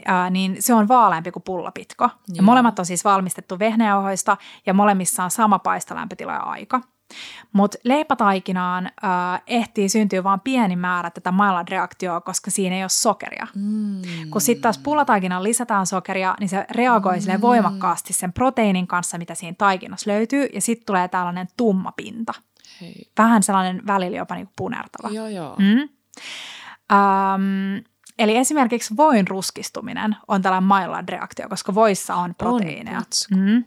[0.10, 2.10] äh, niin se on vaaleampi kuin pullapitko.
[2.34, 6.82] Ja molemmat on siis valmistettu vehnäjauhoista ja molemmissa on sama paistolämpötila ja aika.
[7.54, 13.48] Mutta leipätaikinaan äh, ehtii syntyä vain pieni määrä tätä Maillard-reaktioa, koska siinä ei ole sokeria.
[13.56, 14.02] Mm.
[14.30, 17.42] Kun sitten taas pullataikinaan lisätään sokeria, niin se reagoi mm.
[17.42, 22.34] voimakkaasti sen proteiinin kanssa, mitä siinä taikinassa löytyy, ja sitten tulee tällainen tumma pinta.
[22.82, 23.12] Hei.
[23.18, 25.10] Vähän sellainen välillä jopa niinku punertava.
[25.10, 25.56] Joo, joo.
[25.60, 25.90] Mm.
[26.94, 27.84] Um,
[28.20, 33.02] eli esimerkiksi voin ruskistuminen on tällainen Maillard-reaktio, koska voissa on proteiineja.
[33.36, 33.64] mm.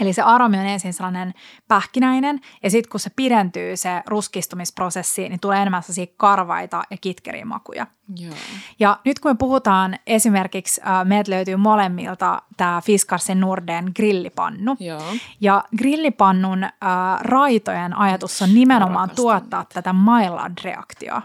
[0.00, 1.34] Eli se aromi on ensin sellainen
[1.68, 7.44] pähkinäinen, ja sitten kun se pidentyy se ruskistumisprosessi, niin tulee enemmän sellaisia karvaita ja kitkeriä
[7.44, 7.86] makuja.
[8.16, 8.34] Joo.
[8.78, 14.76] Ja nyt kun me puhutaan esimerkiksi, äh, meiltä löytyy molemmilta tämä Fiskarsin Norden grillipannu.
[14.80, 15.02] Joo.
[15.40, 16.70] Ja grillipannun äh,
[17.20, 21.22] raitojen ajatus on nimenomaan tuottaa tätä Maillard-reaktioa.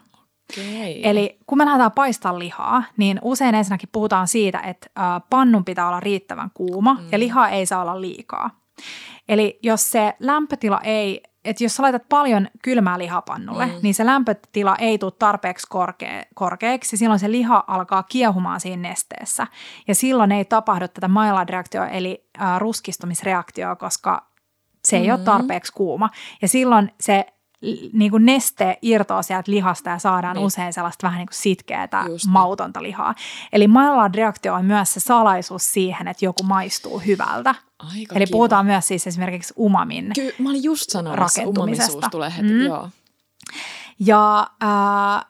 [0.54, 1.10] Okei.
[1.10, 4.88] Eli kun me lähdetään paistaa lihaa, niin usein ensinnäkin puhutaan siitä, että
[5.30, 7.08] pannun pitää olla riittävän kuuma mm.
[7.12, 8.49] ja liha ei saa olla liikaa.
[9.30, 13.74] Eli jos se lämpötila ei, että jos sä laitat paljon kylmää lihaa pannulle, mm.
[13.82, 16.97] niin se lämpötila ei tule tarpeeksi korkea, korkeaksi.
[16.97, 19.47] Silloin se liha alkaa kiehumaan siinä nesteessä.
[19.88, 24.28] Ja silloin ei tapahdu tätä Maillard-reaktioa, eli äh, ruskistumisreaktioa, koska
[24.86, 25.14] se ei mm.
[25.14, 26.10] ole tarpeeksi kuuma.
[26.41, 27.26] Ja silloin se
[27.93, 30.39] niin kuin neste irtoaa sieltä lihasta ja saadaan Niin.
[30.41, 30.47] niin.
[30.47, 32.32] usein sellaista vähän niin kuin sitkeätä, Just niin.
[32.32, 33.16] mautonta lihaa.
[33.53, 37.55] Eli Maillard-reaktio on myös se salaisuus siihen, että joku maistuu hyvältä.
[37.80, 38.36] Aika Eli kiva.
[38.36, 40.11] puhutaan myös siis esimerkiksi umamin.
[40.16, 42.07] Kyllä, mä olin just sanomassa, rakentumisesta.
[42.11, 42.53] tulee heti.
[42.53, 42.66] Mm.
[42.66, 42.89] joo.
[43.99, 45.26] Ja äh,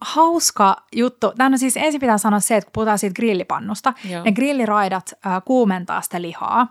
[0.00, 4.24] hauska juttu, tämä on siis ensin pitää sanoa se, että kun puhutaan siitä grillipannusta, Joo.
[4.24, 6.66] ne grilliraidat äh, kuumentaa sitä lihaa.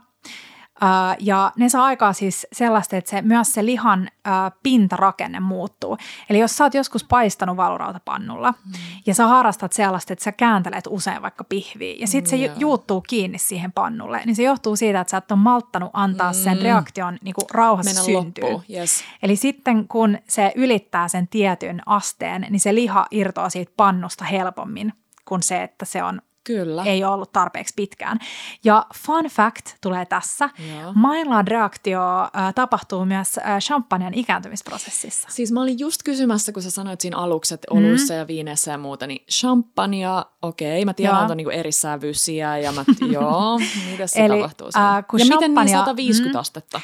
[0.84, 5.98] Äh, ja ne saa aikaa siis sellaista, että se, myös se lihan äh, pintarakenne muuttuu.
[6.30, 8.72] Eli jos sä oot joskus paistanut valurautapannulla mm.
[9.06, 12.56] ja sä harrastat sellaista, että sä kääntelet usein vaikka pihviä ja sitten se Joo.
[12.58, 16.58] juuttuu kiinni siihen pannulle, niin se johtuu siitä, että sä et ole malttanut antaa sen
[16.58, 16.64] Mm.
[16.64, 18.44] reaktion niin kuin rauhassa syntyä.
[18.44, 19.04] loppuun, yes.
[19.24, 24.94] Eli sitten kun se ylittää sen tietyn asteen, niin se liha irtoaa siitä pannusta helpommin
[25.26, 26.84] kuin se, että se on, Kyllä.
[26.84, 28.20] ei ole ollut tarpeeksi pitkään.
[28.64, 30.50] Ja fun fact tulee tässä.
[30.82, 30.94] Joo.
[30.96, 32.00] Maillard-reaktio
[32.38, 35.28] äh, tapahtuu myös äh, champagnen ikääntymisprosessissa.
[35.32, 37.78] Siis mä olin just kysymässä, kun sä sanoit siinä aluksi, että Mm.
[37.78, 41.22] oluissa ja viineissä ja muuta, niin champagnea, okei, mä tiedän, Joo.
[41.22, 43.60] että on niinku eri sävyisiä ja mä, joo,
[43.92, 44.98] mitä se Eli, tapahtuu siinä?
[44.98, 46.40] äh, kun ja miten niin champagnea- 150 mm.
[46.40, 46.82] astetta?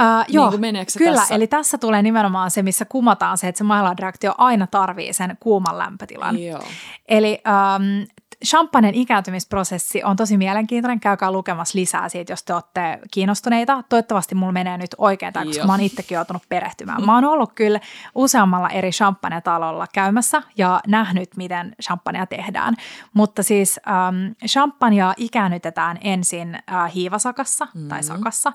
[0.00, 1.16] Uh, joo, niin meneekö se kyllä.
[1.18, 1.34] tässä?
[1.34, 5.78] Eli tässä tulee nimenomaan se, missä kumataan se, että se Maillard-reaktio aina tarvii sen kuuman
[5.78, 6.42] lämpötilan.
[6.42, 6.62] Joo.
[7.08, 7.38] Eli
[7.76, 8.06] um,
[8.46, 11.00] champagnen ikääntymisprosessi on tosi mielenkiintoinen.
[11.00, 13.82] Käykää lukemassa lisää siitä, jos te olette kiinnostuneita.
[13.88, 17.06] Toivottavasti mulla menee nyt oikein tämä, koska mä oon itsekin joutunut perehtymään.
[17.06, 17.80] Mä oon ollut kyllä
[18.14, 22.74] useammalla eri champagne-talolla käymässä ja nähnyt, miten champagnea tehdään.
[23.14, 27.88] Mutta siis um, champagnea ikäännytetään ensin uh, hiivasakassa mm-hmm.
[27.88, 28.52] tai sakassa.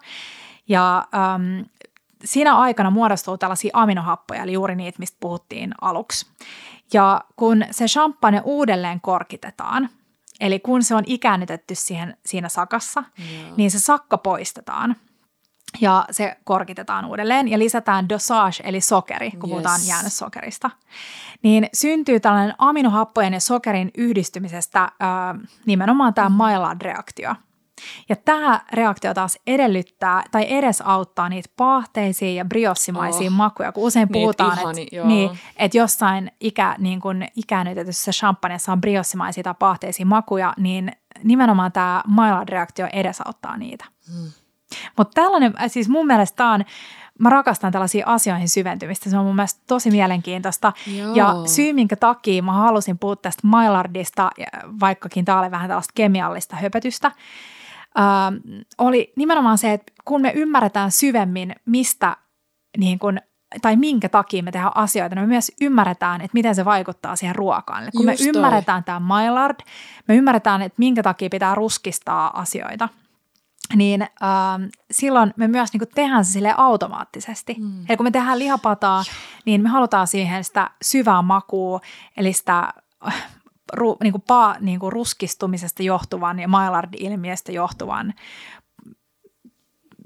[0.67, 1.65] Ja um,
[2.23, 6.25] siinä aikana muodostuu tällaisia aminohappoja, eli juuri niitä, mistä puhuttiin aluksi.
[6.93, 9.89] Ja kun se champagne uudelleen korkitetaan,
[10.39, 13.53] eli kun se on ikäännytetty siihen, siinä sakassa, Joo.
[13.57, 14.95] niin se sakka poistetaan
[15.81, 19.49] ja se korkitetaan uudelleen ja lisätään dosage eli sokeri, kun Yes.
[19.49, 20.69] puhutaan jäännössokerista.
[21.43, 27.35] Niin syntyy tällainen aminohappojen ja sokerin yhdistymisestä ää, nimenomaan tämä Maillard-reaktio.
[28.09, 33.33] Ja tämä reaktio taas edellyttää tai edesauttaa niitä paahteisia ja briossimaisia Oh.
[33.33, 38.81] makuja, kun usein Niitä puhutaan, että, niin, että jossain ikä, niin kun ikäännytetyssä champagneessa on
[38.81, 40.91] briossimaisia tai paahteisia makuja, niin
[41.23, 43.85] nimenomaan tämä Maillard-reaktio edesauttaa niitä.
[44.13, 44.31] Hmm.
[44.97, 46.65] Mutta tällainen, äh, siis mun mielestä tää on,
[47.19, 50.73] mä rakastan tällaisia asioihin syventymistä, se on mun mielestä tosi mielenkiintoista.
[50.97, 51.15] Joo.
[51.15, 54.45] Ja syy, minkä takia mä halusin puhua tästä Maillardista, ja
[54.79, 57.11] vaikkakin tämä oli vähän tällaista kemiallista höpötystä,
[57.97, 62.17] äh, oli nimenomaan se, että kun me ymmärretään syvemmin, mistä
[62.77, 63.19] niin kun,
[63.61, 67.35] tai minkä takia me tehdään asioita, niin me myös ymmärretään, että miten se vaikuttaa siihen
[67.35, 67.83] ruokaan.
[67.83, 68.35] Eli kun Just me toi.
[68.35, 69.59] ymmärretään tämä Maillard,
[70.07, 72.89] me ymmärretään, että minkä takia pitää ruskistaa asioita,
[73.75, 77.55] niin ähm, silloin me myös niin tehdään se sille automaattisesti.
[77.59, 77.85] Mm.
[77.89, 79.03] Eli kun me tehdään lihapataa,
[79.45, 81.79] niin me halutaan siihen sitä syvää makua,
[82.17, 82.73] eli sitä
[83.07, 83.27] äh,
[83.73, 88.13] ru, niin kuin pa, niin kuin ruskistumisesta johtuvan ja Maillard-ilmiöstä johtuvan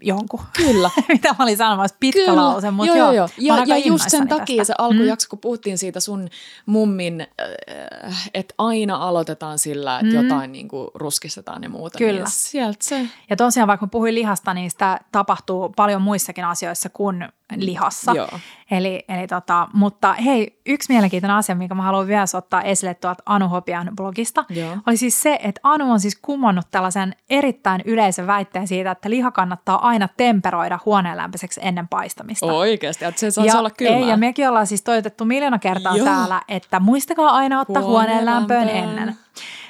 [0.02, 0.40] jonkun.
[0.58, 0.90] Kyllä.
[1.08, 2.36] Mitä mä olin sanomassa, pitkä Kyllä.
[2.36, 4.74] lause, mutta joo, joo, joo, Ja, ja just sen takia tästä.
[4.74, 6.30] se alkujakso, kun puhuttiin siitä sun
[6.66, 10.24] mummin, äh, että aina aloitetaan sillä, että Mm.
[10.24, 11.98] jotain niin kuin ruskistetaan ja muuta.
[11.98, 12.20] Kyllä.
[12.20, 13.08] Niin sieltä se.
[13.30, 18.12] Ja tosiaan vaikka mä puhuin lihasta, niin sitä tapahtuu paljon muissakin asioissa kuin lihassa.
[18.12, 18.30] Joo.
[18.72, 23.24] Eli, eli tota, mutta hei, yksi mielenkiintoinen asia, minkä mä haluan vielä ottaa esille tuolta
[23.26, 24.78] Anu Hopian blogista, Joo.
[24.88, 29.32] oli siis se, että Anu on siis kumonnut tällaisen erittäin yleisen väitteen siitä, että liha
[29.32, 32.46] kannattaa aina temperoida huoneenlämpöiseksi ennen paistamista.
[32.46, 34.00] Oikeasti, että se ja, olla kylmää.
[34.00, 36.06] Ei, ja mekin ollaan siis toitettu miljoona kertaa Joo.
[36.06, 39.00] täällä, että muistakaa aina ottaa huoneen lämpöön Huoneenlämpöön.
[39.00, 39.18] ennen.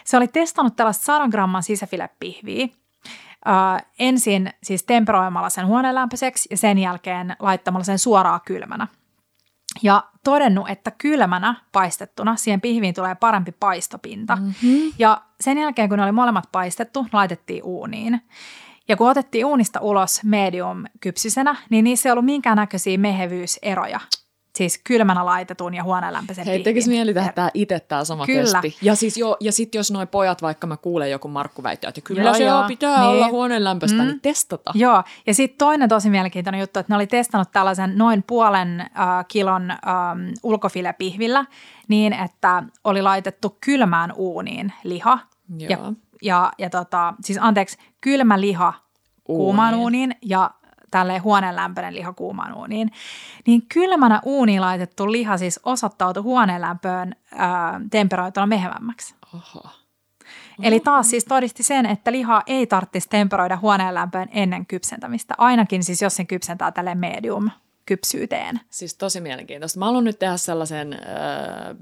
[0.03, 2.67] Se oli testannut tällaista 100 gramman sisäfilepihviä.
[3.47, 8.87] Ö, ensin siis temperoimalla sen huoneenlämpöiseksi ja sen jälkeen laittamalla sen suoraan kylmänä.
[9.83, 14.35] Ja todennut, että kylmänä paistettuna siihen pihviin tulee parempi paistopinta.
[14.35, 14.91] Mm-hmm.
[14.99, 18.21] Ja sen jälkeen, kun ne oli molemmat paistettu, laitettiin uuniin.
[18.87, 23.99] Ja kun otettiin uunista ulos medium kypsisenä, niin niissä ei ollut minkäännäköisiä mehevyyseroja.
[24.59, 28.61] Siis kylmänä laitetun ja huoneenlämpöisen Hei, tekis mieli tehdä tää itse tää sama Kyllä.
[28.61, 28.77] testi.
[28.81, 32.01] Ja, siis jo, ja sit jos noi pojat, vaikka mä kuulen joku Markku väittää, että
[32.01, 32.63] kyllä Joo, se joo.
[32.67, 33.09] pitää Niin.
[33.09, 34.07] olla huoneen lämpöistä, Mm.
[34.07, 34.71] niin testata.
[34.75, 38.87] Joo, ja sitten toinen tosi mielenkiintoinen juttu, että ne oli testannut tällaisen noin puolen äh,
[39.27, 39.79] kilon ähm,
[40.43, 41.45] ulkofilepihvillä
[41.87, 45.19] niin, että oli laitettu kylmään uuniin liha.
[45.57, 45.93] Ja, Joo.
[46.21, 48.73] ja, ja tota, siis anteeksi, kylmä liha
[49.23, 50.51] kuumaan uuniin ja
[50.91, 52.91] tälleen huoneenlämpöinen liha kuumaan uuniin.
[53.47, 57.39] Niin kylmänä uuniin laitettu liha siis osoittautui huoneenlämpöön äh,
[57.91, 59.15] temperoituna mehevämmäksi.
[59.35, 59.69] Oho.
[60.63, 65.33] Eli taas siis todisti sen, että lihaa ei tarvitsisi temperoida huoneenlämpöön ennen kypsentämistä.
[65.37, 67.49] Ainakin siis, jos sen kypsentää tälle medium
[67.89, 68.59] kypsyyteen.
[68.69, 69.79] Siis tosi mielenkiintoista.
[69.79, 70.99] Mä haluan nyt tehdä sellaisen äh,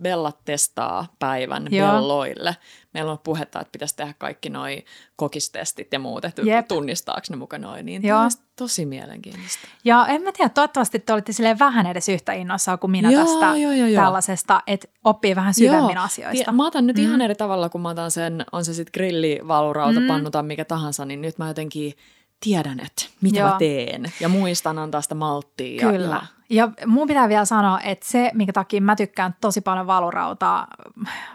[0.01, 1.91] Bella testaa päivän Joo.
[1.91, 2.55] belloille.
[2.97, 4.85] Meillä on puhetta, että pitäisi tehdä kaikki noi
[5.15, 6.67] kokistestit ja muut, että Jep.
[6.67, 7.85] tunnistaako ne muka noin.
[7.85, 8.21] Niin Joo.
[8.55, 9.67] Tosi mielenkiintoista.
[9.83, 13.25] Ja en mä tiedä, toivottavasti te olitte silleen vähän edes yhtä innoissaan kuin minä Joo,
[13.25, 14.03] tästä joo, joo, joo.
[14.03, 16.03] tällaisesta, että oppii vähän syvemmin Joo.
[16.03, 16.43] asioista.
[16.43, 17.03] Tie- Mä otan nyt Mm.
[17.03, 20.07] ihan eri tavalla, kun mä otan sen, on se sitten grilli, valurauta, mm.
[20.07, 21.93] pannu tai mikä tahansa, niin nyt mä jotenkin
[22.39, 23.49] tiedän, että mitä Joo.
[23.49, 24.13] mä teen.
[24.19, 25.85] Ja muistan antaa sitä malttia.
[25.85, 26.15] Ja, Kyllä.
[26.15, 30.67] Ja, Ja mun pitää vielä sanoa, että se, minkä takia mä tykkään tosi paljon valurautaa,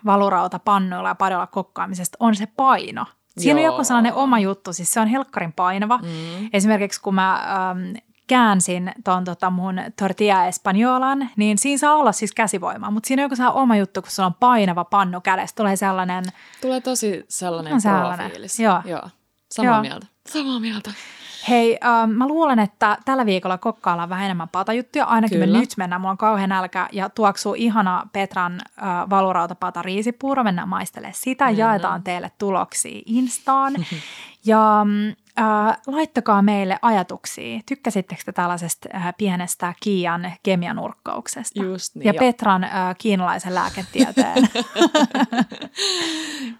[0.04, 3.04] valurautapannuilla ja padolla kokkaamisesta, on se paino.
[3.38, 3.72] Siinä on Joo.
[3.72, 5.98] joku sellainen oma juttu, siis se on helkkarin painava.
[5.98, 6.48] Mm.
[6.52, 7.34] Esimerkiksi kun mä
[7.70, 7.94] äm,
[8.26, 13.24] käänsin ton tota mun tortilla espanjolan, niin siinä saa olla siis käsivoimaa, mutta siinä on
[13.24, 16.24] joku sellainen oma juttu, kun se on painava pannu kädessä, tulee sellainen,
[16.60, 18.60] Tulee tosi sellainen On sellainen, pro-fiilis.
[18.60, 18.80] joo.
[18.84, 19.08] Joo.
[19.52, 19.80] Samaa Joo.
[19.82, 20.06] mieltä.
[20.28, 20.90] Samaa mieltä.
[21.48, 25.52] Hei, ähm, mä luulen, että tällä viikolla kokkaillaan vähän enemmän patajuttuja, ainakin Kyllä.
[25.52, 30.68] me nyt mennään, mulla on kauhean nälkä ja tuoksuu ihana Petran äh, valurautapata riisipuuro, mennään
[30.68, 31.70] maistelemaan sitä, Mennään.
[31.70, 33.72] jaetaan teille tuloksia Instaan.
[34.44, 37.60] ja mm, äh, laittakaa meille ajatuksia.
[37.66, 41.62] Tykkäsittekö te tällaisesta äh, pienestä Kiian kemianurkkauksesta?
[41.64, 44.48] Just niin, ja ja- Petran äh, kiinalaisen lääketieteen.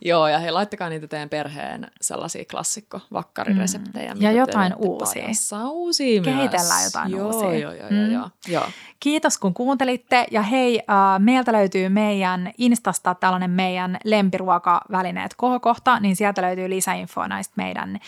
[0.05, 4.15] Joo, ja hei, laittakaa niitä teidän perheen sellaisia klassikko vakkarireseptejä.
[4.15, 4.23] Mm.
[4.23, 5.27] Ja jotain uusia.
[5.71, 6.37] Uusia myös.
[6.37, 7.59] Kehitellään jotain joo, uusia.
[7.59, 8.13] Joo, joo, Mm.
[8.13, 8.65] joo, joo.
[9.01, 16.17] Kiitos kun kuuntelitte ja hei, äh, meiltä löytyy meidän Instasta tällainen meidän lempiruokavälineet kohokohta, niin
[16.17, 17.99] sieltä löytyy lisäinfoa näistä meidän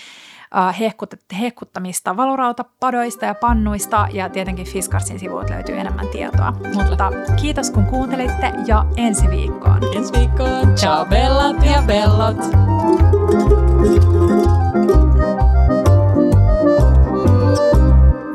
[0.54, 6.52] hehkut- hehkuttamista valurautapadoista ja pannuista ja tietenkin Fiskarsin sivuilta löytyy enemmän tietoa.
[6.74, 9.80] Mutta kiitos kun kuuntelitte ja ensi viikkoon.
[9.96, 10.74] Ensi viikkoon.
[10.74, 12.36] Ciao bellat ja bellot.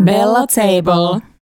[0.03, 1.38] Bella Table.